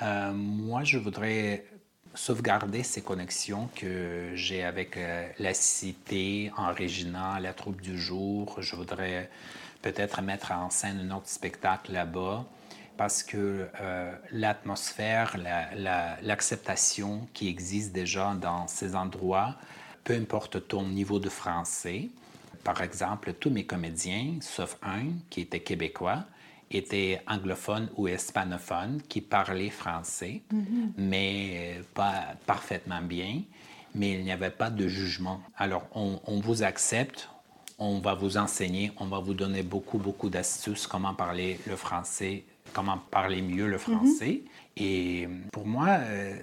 Euh, 0.01 0.33
moi, 0.33 0.83
je 0.83 0.97
voudrais 0.97 1.65
sauvegarder 2.13 2.83
ces 2.83 3.01
connexions 3.01 3.69
que 3.75 4.31
j'ai 4.35 4.63
avec 4.63 4.97
euh, 4.97 5.27
la 5.39 5.53
cité, 5.53 6.51
en 6.57 6.73
Regina, 6.73 7.39
la 7.39 7.53
troupe 7.53 7.81
du 7.81 7.99
jour. 7.99 8.55
Je 8.61 8.75
voudrais 8.75 9.29
peut-être 9.81 10.21
mettre 10.21 10.51
en 10.51 10.69
scène 10.69 11.09
un 11.09 11.15
autre 11.15 11.27
spectacle 11.27 11.91
là-bas 11.91 12.45
parce 12.97 13.23
que 13.23 13.67
euh, 13.81 14.15
l'atmosphère, 14.31 15.35
l'acceptation 16.21 17.27
qui 17.33 17.47
existe 17.47 17.91
déjà 17.91 18.35
dans 18.35 18.67
ces 18.67 18.95
endroits, 18.95 19.55
peu 20.03 20.13
importe 20.13 20.67
ton 20.67 20.87
niveau 20.87 21.19
de 21.19 21.29
français. 21.29 22.09
Par 22.63 22.81
exemple, 22.81 23.33
tous 23.33 23.49
mes 23.49 23.65
comédiens, 23.65 24.37
sauf 24.41 24.77
un 24.83 25.05
qui 25.29 25.41
était 25.41 25.59
québécois, 25.59 26.23
étaient 26.77 27.21
anglophones 27.27 27.89
ou 27.95 28.07
hispanophones 28.07 29.01
qui 29.07 29.21
parlaient 29.21 29.69
français, 29.69 30.41
mm-hmm. 30.53 30.91
mais 30.97 31.81
pas 31.93 32.35
parfaitement 32.45 33.01
bien. 33.01 33.41
Mais 33.95 34.13
il 34.13 34.23
n'y 34.23 34.31
avait 34.31 34.49
pas 34.49 34.71
de 34.71 34.87
jugement. 34.87 35.41
Alors, 35.55 35.85
on, 35.93 36.19
on 36.25 36.39
vous 36.39 36.63
accepte, 36.63 37.29
on 37.77 37.99
va 37.99 38.15
vous 38.15 38.37
enseigner, 38.37 38.91
on 38.97 39.05
va 39.05 39.19
vous 39.19 39.33
donner 39.33 39.61
beaucoup, 39.61 39.99
beaucoup 39.99 40.29
d'astuces 40.29 40.87
comment 40.87 41.13
parler 41.13 41.59
le 41.67 41.75
français, 41.75 42.43
comment 42.73 42.97
parler 43.11 43.41
mieux 43.41 43.67
le 43.67 43.77
français. 43.77 44.41
Et 44.75 45.27
pour 45.51 45.67
moi, 45.67 45.89
euh, 45.89 46.35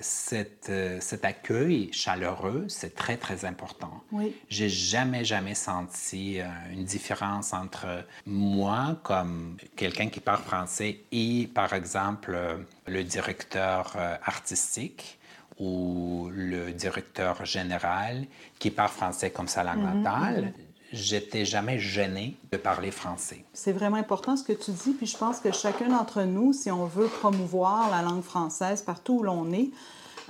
euh, 0.69 0.99
cet 1.01 1.25
accueil 1.25 1.93
chaleureux, 1.93 2.64
c'est 2.69 2.95
très, 2.95 3.16
très 3.16 3.45
important. 3.45 4.05
Oui. 4.12 4.37
J'ai 4.49 4.69
jamais, 4.69 5.25
jamais 5.25 5.57
senti 5.57 6.40
euh, 6.40 6.45
une 6.73 6.85
différence 6.85 7.53
entre 7.53 8.05
moi, 8.27 9.01
comme 9.03 9.57
quelqu'un 9.75 10.09
qui 10.09 10.21
parle 10.21 10.43
français, 10.43 11.01
et 11.11 11.49
par 11.53 11.73
exemple 11.73 12.38
le 12.87 13.05
directeur 13.05 13.97
artistique 14.25 15.19
ou 15.59 16.31
le 16.33 16.73
directeur 16.73 17.45
général 17.45 18.27
qui 18.59 18.71
parle 18.71 18.90
français 18.90 19.31
comme 19.31 19.49
sa 19.49 19.64
langue 19.64 19.79
mhm, 19.79 20.03
natale. 20.03 20.53
J'étais 20.92 21.44
jamais 21.44 21.79
gêné 21.79 22.37
de 22.50 22.57
parler 22.57 22.90
français. 22.90 23.44
C'est 23.53 23.72
vraiment 23.72 23.96
important 23.96 24.37
ce 24.37 24.42
que 24.42 24.53
tu 24.53 24.72
dis, 24.72 24.92
puis 24.92 25.07
je 25.07 25.16
pense 25.16 25.38
que 25.38 25.53
chacun 25.53 25.88
d'entre 25.88 26.22
nous, 26.22 26.53
si 26.53 26.70
on 26.70 26.87
veut 26.87 27.07
promouvoir 27.07 27.90
la 27.90 28.03
langue 28.03 28.22
française 28.22 28.83
partout 28.83 29.18
où 29.20 29.22
l'on 29.22 29.53
est, 29.53 29.70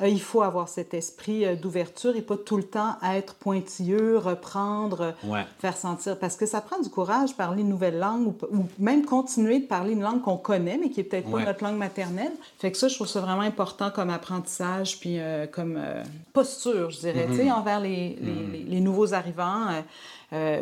il 0.09 0.21
faut 0.21 0.43
avoir 0.43 0.69
cet 0.69 0.95
esprit 0.95 1.45
euh, 1.45 1.55
d'ouverture 1.55 2.17
et 2.17 2.23
pas 2.23 2.37
tout 2.37 2.57
le 2.57 2.63
temps 2.63 2.97
être 3.03 3.35
pointilleux, 3.35 4.19
reprendre, 4.19 5.15
faire 5.59 5.77
sentir. 5.77 6.19
Parce 6.19 6.37
que 6.37 6.47
ça 6.47 6.61
prend 6.61 6.81
du 6.81 6.89
courage, 6.89 7.37
parler 7.37 7.63
une 7.63 7.69
nouvelle 7.69 7.99
langue 7.99 8.29
ou, 8.51 8.67
même 8.79 9.05
continuer 9.05 9.61
de 9.61 9.67
parler 9.67 9.93
une 9.93 10.03
langue 10.03 10.23
qu'on 10.23 10.37
connaît, 10.37 10.79
mais 10.79 10.91
qui 10.91 11.01
est 11.01 11.05
peut-être 11.05 11.31
pas 11.31 11.45
notre 11.45 11.65
langue 11.65 11.77
maternelle. 11.77 12.33
Fait 12.59 12.71
que 12.73 12.79
ça, 12.79 12.89
je 12.89 12.95
trouve 12.95 13.07
ça 13.07 13.21
vraiment 13.21 13.43
important 13.43 13.91
comme 13.91 14.11
apprentissage, 14.11 15.01
puis 15.01 15.19
euh, 15.19 15.47
comme 15.47 15.81
posture, 16.33 16.91
je 16.91 17.01
dirais, 17.01 17.27
tu 17.29 17.37
sais, 17.37 17.45
mm-hmm. 17.45 17.53
envers 17.53 17.81
les, 17.81 18.19
mm-hmm. 18.21 18.69
les, 18.69 18.81
nouveaux 18.81 19.15
arrivants. 19.15 19.69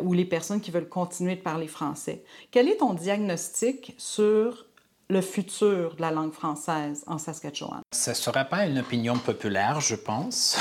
ou 0.03 0.13
les 0.13 0.25
personnes 0.25 0.61
qui 0.61 0.71
veulent 0.71 0.89
continuer 0.89 1.35
de 1.35 1.41
parler 1.41 1.67
français. 1.67 2.23
Quel 2.49 2.67
est 2.67 2.77
ton 2.77 2.93
diagnostic 2.93 3.93
sur 3.97 4.65
le 5.09 5.21
futur 5.21 5.95
de 5.95 6.01
la 6.01 6.11
langue 6.11 6.31
française 6.31 7.03
en 7.07 7.17
Saskatchewan? 7.17 7.81
Ce 7.91 8.11
ne 8.11 8.15
serait 8.15 8.47
pas 8.47 8.65
une 8.65 8.79
opinion 8.79 9.17
populaire, 9.17 9.81
je 9.81 9.95
pense. 9.95 10.57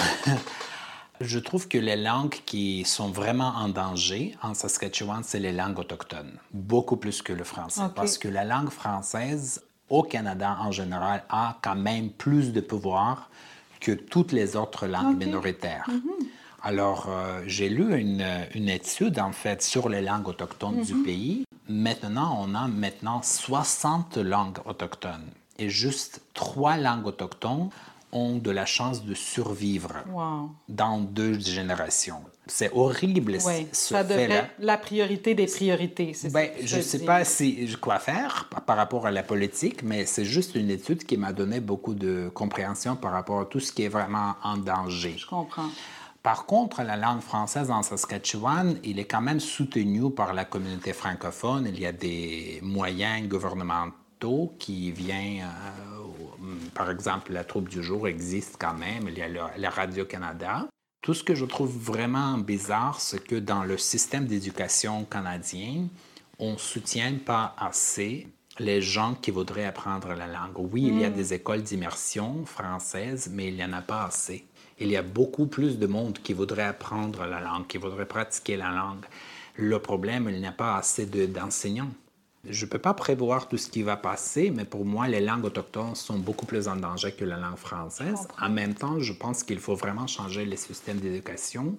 je 1.20 1.38
trouve 1.38 1.68
que 1.68 1.78
les 1.78 1.96
langues 1.96 2.36
qui 2.46 2.84
sont 2.84 3.10
vraiment 3.10 3.52
en 3.56 3.68
danger 3.68 4.34
en 4.42 4.54
Saskatchewan, 4.54 5.22
c'est 5.22 5.38
les 5.38 5.52
langues 5.52 5.78
autochtones, 5.78 6.38
beaucoup 6.52 6.96
plus 6.96 7.20
que 7.20 7.32
le 7.32 7.44
français, 7.44 7.82
parce 7.94 8.16
que 8.16 8.28
la 8.28 8.44
langue 8.44 8.70
française 8.70 9.62
au 9.90 10.02
Canada 10.02 10.56
en 10.60 10.72
général 10.72 11.24
a 11.28 11.58
quand 11.62 11.76
même 11.76 12.10
plus 12.10 12.52
de 12.52 12.60
pouvoir 12.60 13.30
que 13.80 13.92
toutes 13.92 14.32
les 14.32 14.56
autres 14.56 14.86
langues 14.86 15.18
minoritaires. 15.18 15.88
Mm-hmm. 15.88 16.26
Alors, 16.62 17.06
euh, 17.08 17.42
j'ai 17.46 17.68
lu 17.68 17.96
une, 17.96 18.26
une, 18.54 18.68
étude, 18.68 19.20
en 19.20 19.30
fait, 19.30 19.62
sur 19.62 19.88
les 19.88 20.00
langues 20.00 20.26
autochtones 20.26 20.82
du 20.82 20.94
mm-hmm. 20.94 21.04
pays 21.04 21.44
Maintenant, 21.68 22.38
on 22.40 22.54
a 22.54 22.66
maintenant 22.68 23.20
60 23.22 24.16
langues 24.18 24.58
autochtones 24.64 25.28
et 25.58 25.68
juste 25.68 26.22
trois 26.34 26.76
langues 26.76 27.06
autochtones 27.06 27.68
ont 28.10 28.36
de 28.38 28.50
la 28.50 28.64
chance 28.64 29.04
de 29.04 29.12
survivre 29.14 29.92
Wow. 30.10 30.50
dans 30.68 30.98
deux 30.98 31.38
générations. 31.38 32.22
C'est 32.46 32.70
horrible 32.72 33.32
Oui, 33.44 33.66
ce 33.72 33.88
ça 33.92 34.02
devrait 34.02 34.30
être 34.30 34.50
la 34.60 34.78
priorité 34.78 35.34
des 35.34 35.44
priorités. 35.44 36.16
Ben, 36.32 36.48
je 36.64 36.76
ne 36.76 36.80
sais 36.80 37.04
pas 37.04 37.22
si 37.24 37.68
quoi 37.78 37.98
faire 37.98 38.48
par 38.64 38.78
rapport 38.78 39.06
à 39.06 39.10
la 39.10 39.22
politique, 39.22 39.82
mais 39.82 40.06
c'est 40.06 40.24
juste 40.24 40.54
une 40.54 40.70
étude 40.70 41.04
qui 41.04 41.18
m'a 41.18 41.34
donné 41.34 41.60
beaucoup 41.60 41.92
de 41.92 42.30
compréhension 42.32 42.96
par 42.96 43.12
rapport 43.12 43.40
à 43.42 43.44
tout 43.44 43.60
ce 43.60 43.70
qui 43.72 43.82
est 43.82 43.88
vraiment 43.88 44.36
en 44.42 44.56
danger. 44.56 45.16
Je 45.18 45.26
comprends. 45.26 45.68
Par 46.22 46.46
contre, 46.46 46.82
la 46.82 46.96
langue 46.96 47.20
française 47.20 47.70
en 47.70 47.82
Saskatchewan, 47.82 48.78
il 48.82 48.98
est 48.98 49.04
quand 49.04 49.20
même 49.20 49.40
soutenu 49.40 50.10
par 50.10 50.34
la 50.34 50.44
communauté 50.44 50.92
francophone. 50.92 51.66
Il 51.66 51.78
y 51.78 51.86
a 51.86 51.92
des 51.92 52.58
moyens 52.62 53.26
gouvernementaux 53.28 54.54
qui 54.58 54.90
viennent, 54.90 55.44
euh, 55.44 56.70
par 56.74 56.90
exemple, 56.90 57.32
la 57.32 57.44
troupe 57.44 57.68
du 57.68 57.82
jour 57.82 58.08
existe 58.08 58.56
quand 58.58 58.74
même. 58.74 59.08
Il 59.08 59.16
y 59.16 59.22
a 59.22 59.28
la 59.56 59.70
Radio-Canada. 59.70 60.66
Tout 61.02 61.14
ce 61.14 61.22
que 61.22 61.34
je 61.34 61.44
trouve 61.44 61.74
vraiment 61.78 62.36
bizarre, 62.36 63.00
c'est 63.00 63.24
que 63.24 63.36
dans 63.36 63.62
le 63.62 63.78
système 63.78 64.26
d'éducation 64.26 65.04
canadien, 65.04 65.86
on 66.38 66.52
ne 66.52 66.58
soutient 66.58 67.14
pas 67.24 67.54
assez 67.58 68.26
les 68.58 68.82
gens 68.82 69.14
qui 69.14 69.30
voudraient 69.30 69.64
apprendre 69.64 70.12
la 70.14 70.26
langue. 70.26 70.58
Oui, 70.58 70.82
il 70.88 71.00
y 71.00 71.04
a 71.04 71.10
des 71.10 71.32
écoles 71.32 71.62
d'immersion 71.62 72.44
françaises, 72.44 73.30
mais 73.32 73.48
il 73.48 73.54
n'y 73.54 73.64
en 73.64 73.72
a 73.72 73.82
pas 73.82 74.04
assez. 74.04 74.44
Il 74.80 74.88
y 74.90 74.96
a 74.96 75.02
beaucoup 75.02 75.46
plus 75.46 75.78
de 75.78 75.86
monde 75.86 76.18
qui 76.22 76.32
voudrait 76.32 76.62
apprendre 76.64 77.24
la 77.26 77.40
langue, 77.40 77.66
qui 77.66 77.78
voudrait 77.78 78.06
pratiquer 78.06 78.56
la 78.56 78.70
langue. 78.70 79.04
Le 79.56 79.78
problème, 79.78 80.28
il 80.30 80.38
n'y 80.40 80.46
a 80.46 80.52
pas 80.52 80.76
assez 80.76 81.06
de- 81.06 81.26
d'enseignants. 81.26 81.90
Je 82.48 82.64
ne 82.64 82.70
peux 82.70 82.78
pas 82.78 82.94
prévoir 82.94 83.48
tout 83.48 83.58
ce 83.58 83.68
qui 83.68 83.82
va 83.82 83.96
passer, 83.96 84.50
mais 84.50 84.64
pour 84.64 84.84
moi, 84.84 85.08
les 85.08 85.20
langues 85.20 85.44
autochtones 85.44 85.96
sont 85.96 86.18
beaucoup 86.18 86.46
plus 86.46 86.68
en 86.68 86.76
danger 86.76 87.12
que 87.12 87.24
la 87.24 87.36
langue 87.36 87.56
française. 87.56 88.28
En 88.40 88.48
même 88.48 88.74
temps, 88.74 89.00
je 89.00 89.12
pense 89.12 89.42
qu'il 89.42 89.58
faut 89.58 89.74
vraiment 89.74 90.06
changer 90.06 90.44
les 90.44 90.56
systèmes 90.56 90.98
d'éducation 90.98 91.76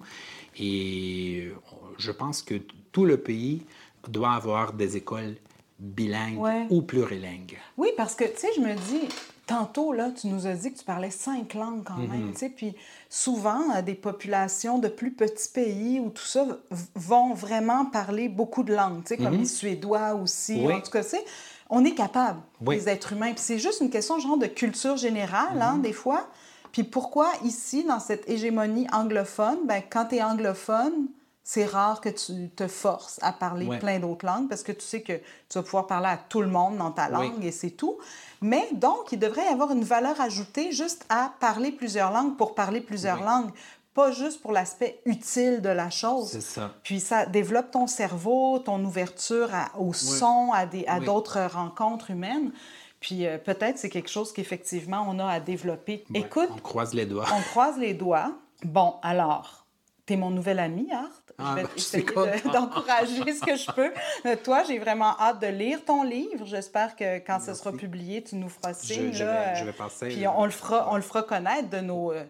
et 0.58 1.50
je 1.98 2.10
pense 2.12 2.42
que 2.42 2.56
tout 2.92 3.06
le 3.06 3.16
pays 3.16 3.62
doit 4.08 4.32
avoir 4.32 4.74
des 4.74 4.96
écoles 4.98 5.36
bilingues 5.80 6.38
Ouais. 6.38 6.66
ou 6.70 6.82
plurilingues. 6.82 7.58
Oui, 7.76 7.88
parce 7.96 8.14
que, 8.14 8.24
tu 8.24 8.36
sais, 8.38 8.48
je 8.54 8.60
me 8.60 8.74
dis, 8.74 9.08
tantôt, 9.46 9.92
là, 9.92 10.10
tu 10.10 10.26
nous 10.28 10.46
as 10.46 10.54
dit 10.54 10.72
que 10.72 10.78
tu 10.78 10.84
parlais 10.84 11.10
cinq 11.10 11.54
langues 11.54 11.82
quand 11.84 11.96
même, 11.96 12.32
tu 12.32 12.38
sais, 12.38 12.48
puis 12.50 12.74
souvent, 13.08 13.62
euh, 13.74 13.82
des 13.82 13.94
populations 13.94 14.78
de 14.78 14.88
plus 14.88 15.10
petits 15.12 15.48
pays 15.48 15.98
où 16.00 16.10
tout 16.10 16.24
ça 16.24 16.46
vont 16.94 17.34
vraiment 17.34 17.86
parler 17.86 18.28
beaucoup 18.28 18.62
de 18.62 18.74
langues, 18.74 19.02
tu 19.04 19.08
sais, 19.08 19.16
comme 19.16 19.36
les 19.36 19.46
Suédois 19.46 20.14
aussi. 20.14 20.62
Oui. 20.64 20.72
en 20.74 20.80
tout 20.80 20.90
cas, 20.90 21.02
tu 21.02 21.10
sais, 21.10 21.24
on 21.70 21.84
est 21.84 21.94
capable, 21.94 22.40
Oui. 22.64 22.76
les 22.76 22.88
êtres 22.88 23.12
humains, 23.12 23.32
puis 23.32 23.42
c'est 23.42 23.58
juste 23.58 23.80
une 23.80 23.90
question, 23.90 24.18
genre, 24.18 24.36
de 24.36 24.46
culture 24.46 24.96
générale, 24.96 25.60
hein, 25.62 25.76
Mm-hmm. 25.78 25.82
des 25.82 25.92
fois. 25.92 26.26
Puis 26.72 26.84
pourquoi, 26.84 27.28
ici, 27.44 27.82
dans 27.84 27.98
cette 27.98 28.28
hégémonie 28.30 28.86
anglophone, 28.92 29.58
ben, 29.66 29.82
quand 29.90 30.06
tu 30.06 30.16
es 30.16 30.22
anglophone, 30.22 31.06
c'est 31.52 31.64
rare 31.64 32.00
que 32.00 32.08
tu 32.10 32.48
te 32.50 32.68
forces 32.68 33.18
à 33.22 33.32
parler 33.32 33.66
Ouais. 33.66 33.80
plein 33.80 33.98
d'autres 33.98 34.24
langues 34.24 34.48
parce 34.48 34.62
que 34.62 34.70
tu 34.70 34.82
sais 34.82 35.02
que 35.02 35.14
tu 35.14 35.54
vas 35.58 35.62
pouvoir 35.64 35.88
parler 35.88 36.06
à 36.06 36.16
tout 36.16 36.42
le 36.42 36.46
monde 36.46 36.76
dans 36.76 36.92
ta 36.92 37.06
Oui. 37.06 37.12
langue 37.12 37.44
et 37.44 37.50
c'est 37.50 37.72
tout. 37.72 37.98
Mais 38.40 38.68
donc, 38.72 39.10
il 39.10 39.18
devrait 39.18 39.46
y 39.46 39.48
avoir 39.48 39.72
une 39.72 39.82
valeur 39.82 40.20
ajoutée 40.20 40.70
juste 40.70 41.04
à 41.08 41.32
parler 41.40 41.72
plusieurs 41.72 42.12
langues 42.12 42.36
pour 42.36 42.54
parler 42.54 42.80
plusieurs 42.80 43.18
Oui. 43.18 43.24
langues, 43.26 43.50
pas 43.94 44.12
juste 44.12 44.40
pour 44.40 44.52
l'aspect 44.52 45.00
utile 45.06 45.60
de 45.60 45.70
la 45.70 45.90
chose. 45.90 46.28
C'est 46.30 46.40
ça. 46.40 46.70
Puis 46.84 47.00
ça 47.00 47.26
développe 47.26 47.72
ton 47.72 47.88
cerveau, 47.88 48.60
ton 48.60 48.84
ouverture 48.84 49.48
à- 49.52 49.76
au 49.76 49.92
son, 49.92 50.52
à, 50.54 50.66
des, 50.66 50.84
à 50.86 50.98
Oui. 51.00 51.04
d'autres 51.06 51.40
rencontres 51.52 52.12
humaines. 52.12 52.52
Puis 53.00 53.26
euh, 53.26 53.38
peut-être 53.38 53.76
c'est 53.76 53.88
quelque 53.90 54.10
chose 54.10 54.32
qu'effectivement 54.32 55.04
on 55.08 55.18
a 55.18 55.26
à 55.26 55.40
développer. 55.40 56.04
Ouais, 56.10 56.20
Écoute, 56.20 56.48
on 56.54 56.58
croise 56.60 56.94
les 56.94 57.06
doigts. 57.06 57.26
on 57.36 57.42
croise 57.42 57.76
les 57.76 57.94
doigts. 57.94 58.30
Bon, 58.62 58.94
alors, 59.02 59.66
t'es 60.10 60.16
mon 60.16 60.30
nouvel 60.30 60.58
ami, 60.58 60.88
Art. 60.92 61.22
Ah, 61.38 61.54
je 61.56 61.62
vais 61.62 61.68
essayer 61.76 62.02
de- 62.02 62.52
d'encourager 62.52 63.32
ce 63.32 63.40
que 63.44 63.54
je 63.54 63.70
peux. 63.70 63.92
Euh, 64.26 64.34
Toi, 64.42 64.64
j'ai 64.66 64.80
vraiment 64.80 65.16
hâte 65.20 65.40
de 65.40 65.46
lire 65.46 65.84
ton 65.84 66.02
livre. 66.02 66.44
J'espère 66.46 66.96
que 66.96 67.18
quand 67.18 67.38
ce 67.40 67.54
sera 67.54 67.70
publié, 67.72 68.20
tu 68.22 68.34
nous 68.34 68.48
feras 68.48 68.74
signe. 68.74 69.12
je 69.12 69.22
là, 69.24 69.32
vais, 69.32 69.38
euh, 69.38 69.54
je 69.54 69.64
vais 69.66 69.72
passer. 69.72 70.08
Puis 70.08 70.26
on 70.26 70.44
le 70.44 70.50
fera, 70.50 70.88
on 70.92 70.96
le 70.96 71.02
fera 71.02 71.22
connaître 71.22 71.70
de 71.70 71.78
nos, 71.78 72.10
euh, 72.12 72.24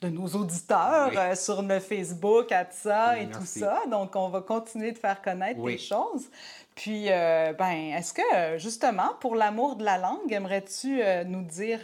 de 0.00 0.08
nos 0.10 0.28
auditeurs 0.28 1.08
Oui. 1.10 1.16
euh, 1.18 1.34
sur 1.34 1.60
le 1.62 1.80
Facebook, 1.80 2.52
ATSA 2.52 3.14
Oui, 3.14 3.24
et 3.24 3.30
tout 3.30 3.44
ça. 3.44 3.80
Donc, 3.90 4.14
on 4.14 4.28
va 4.28 4.40
continuer 4.40 4.92
de 4.92 4.98
faire 4.98 5.20
connaître 5.20 5.58
Oui. 5.58 5.72
des 5.72 5.78
choses. 5.78 6.30
Puis, 6.76 7.06
euh, 7.10 7.52
ben, 7.52 7.92
est-ce 7.96 8.12
que, 8.14 8.58
justement, 8.58 9.10
pour 9.20 9.34
l'amour 9.34 9.74
de 9.74 9.84
la 9.84 9.98
langue, 9.98 10.30
aimerais-tu 10.32 11.02
euh, 11.02 11.24
nous 11.24 11.42
dire 11.42 11.80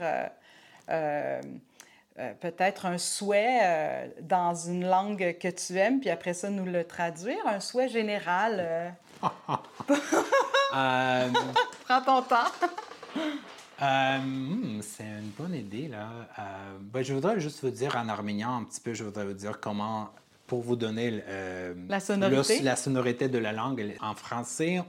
euh, 2.21 2.35
peut-être 2.39 2.85
un 2.85 2.99
souhait 2.99 3.61
euh, 3.63 4.07
dans 4.21 4.55
une 4.55 4.87
langue 4.87 5.39
que 5.41 5.49
tu 5.49 5.79
aimes, 5.79 6.01
puis 6.01 6.11
après 6.11 6.35
ça, 6.35 6.51
nous 6.51 6.67
le 6.67 6.85
traduire, 6.85 7.39
un 7.47 7.61
souhait 7.61 7.89
général? 7.89 8.59
euh, 8.61 8.91
prends 11.85 12.03
ton 12.03 12.23
temps. 12.23 12.53
euh, 13.83 14.19
hmm, 14.19 14.83
c'est 14.83 15.05
une 15.05 15.31
bonne 15.39 15.55
idée, 15.55 15.89
là. 15.89 16.09
Euh, 16.39 16.43
ben, 16.81 17.03
je 17.03 17.15
voudrais 17.15 17.41
juste 17.41 17.63
vous 17.63 17.71
dire 17.71 17.97
en 17.97 18.09
arménien 18.09 18.55
un 18.55 18.65
petit 18.65 18.83
peu, 18.83 18.93
je 18.93 19.05
voudrais 19.05 19.25
vous 19.25 19.33
dire 19.33 19.59
comment, 19.59 20.11
pour 20.51 20.63
vous 20.63 20.75
donner 20.75 21.23
euh, 21.29 21.75
La 21.89 22.01
sonorité. 22.01 22.59
le- 22.59 22.65
la 22.65 22.75
sonorité 22.75 23.29
de 23.29 23.39
la 23.39 23.53
langue. 23.53 23.95
En 24.01 24.17
français, 24.17 24.83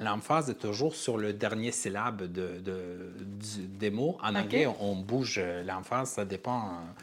l'emphase 0.00 0.50
est 0.50 0.54
toujours 0.58 0.96
sur 0.96 1.18
le 1.18 1.32
dernier 1.32 1.70
syllabe 1.70 2.22
de, 2.22 2.58
de- 2.58 3.12
du- 3.20 3.66
des 3.68 3.90
mots. 3.92 4.18
En 4.24 4.34
anglais, 4.34 4.66
on, 4.80 4.96
bouge 4.96 5.36
euh, 5.38 5.62
l'emphase, 5.62 6.08
ça 6.10 6.24
dépend. 6.24 6.62
euh, 6.64 7.02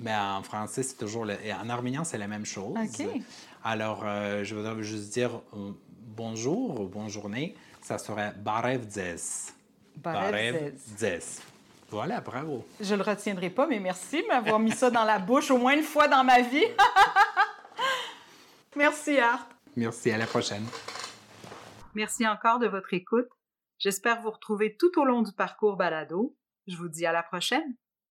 mais 0.00 0.12
en 0.12 0.42
français, 0.42 0.82
c'est 0.82 0.96
toujours... 0.96 1.24
le- 1.24 1.36
et 1.44 1.52
en 1.54 1.68
arménien, 1.68 2.02
c'est 2.02 2.18
la 2.18 2.26
même 2.26 2.44
chose. 2.44 2.74
Ok. 2.76 3.06
Alors, 3.62 4.02
euh, 4.04 4.42
je 4.42 4.56
voudrais 4.56 4.82
juste 4.82 5.12
dire 5.12 5.30
euh, 5.56 5.70
bonjour 6.16 6.80
ou 6.80 6.88
bonne 6.88 7.08
journée. 7.08 7.54
Ça 7.80 7.96
serait 7.96 8.32
Barev 8.38 8.86
Dzes. 8.88 9.52
Barev 9.98 10.72
Dzes. 10.98 11.40
Voilà, 11.90 12.20
bravo. 12.22 12.66
Je 12.80 12.94
le 12.94 13.02
retiendrai 13.02 13.50
pas, 13.50 13.66
mais 13.66 13.78
merci 13.78 14.22
de 14.22 14.26
m'avoir 14.26 14.58
mis 14.58 14.72
ça 14.72 14.90
dans 14.90 15.04
la 15.04 15.18
bouche 15.18 15.50
au 15.50 15.58
moins 15.58 15.74
une 15.74 15.82
fois 15.82 16.08
dans 16.08 16.24
ma 16.24 16.40
vie. 16.40 16.64
merci, 18.76 19.18
Art. 19.18 19.48
Merci, 19.76 20.10
à 20.10 20.18
la 20.18 20.26
prochaine. 20.26 20.64
Merci 21.94 22.26
encore 22.26 22.58
de 22.58 22.66
votre 22.66 22.94
écoute. 22.94 23.28
J'espère 23.78 24.22
vous 24.22 24.30
retrouver 24.30 24.76
tout 24.76 24.98
au 24.98 25.04
long 25.04 25.22
du 25.22 25.32
parcours 25.32 25.76
balado. 25.76 26.36
Je 26.66 26.76
vous 26.76 26.88
dis 26.88 27.04
à 27.04 27.12
la 27.12 27.22
prochaine. 27.22 27.76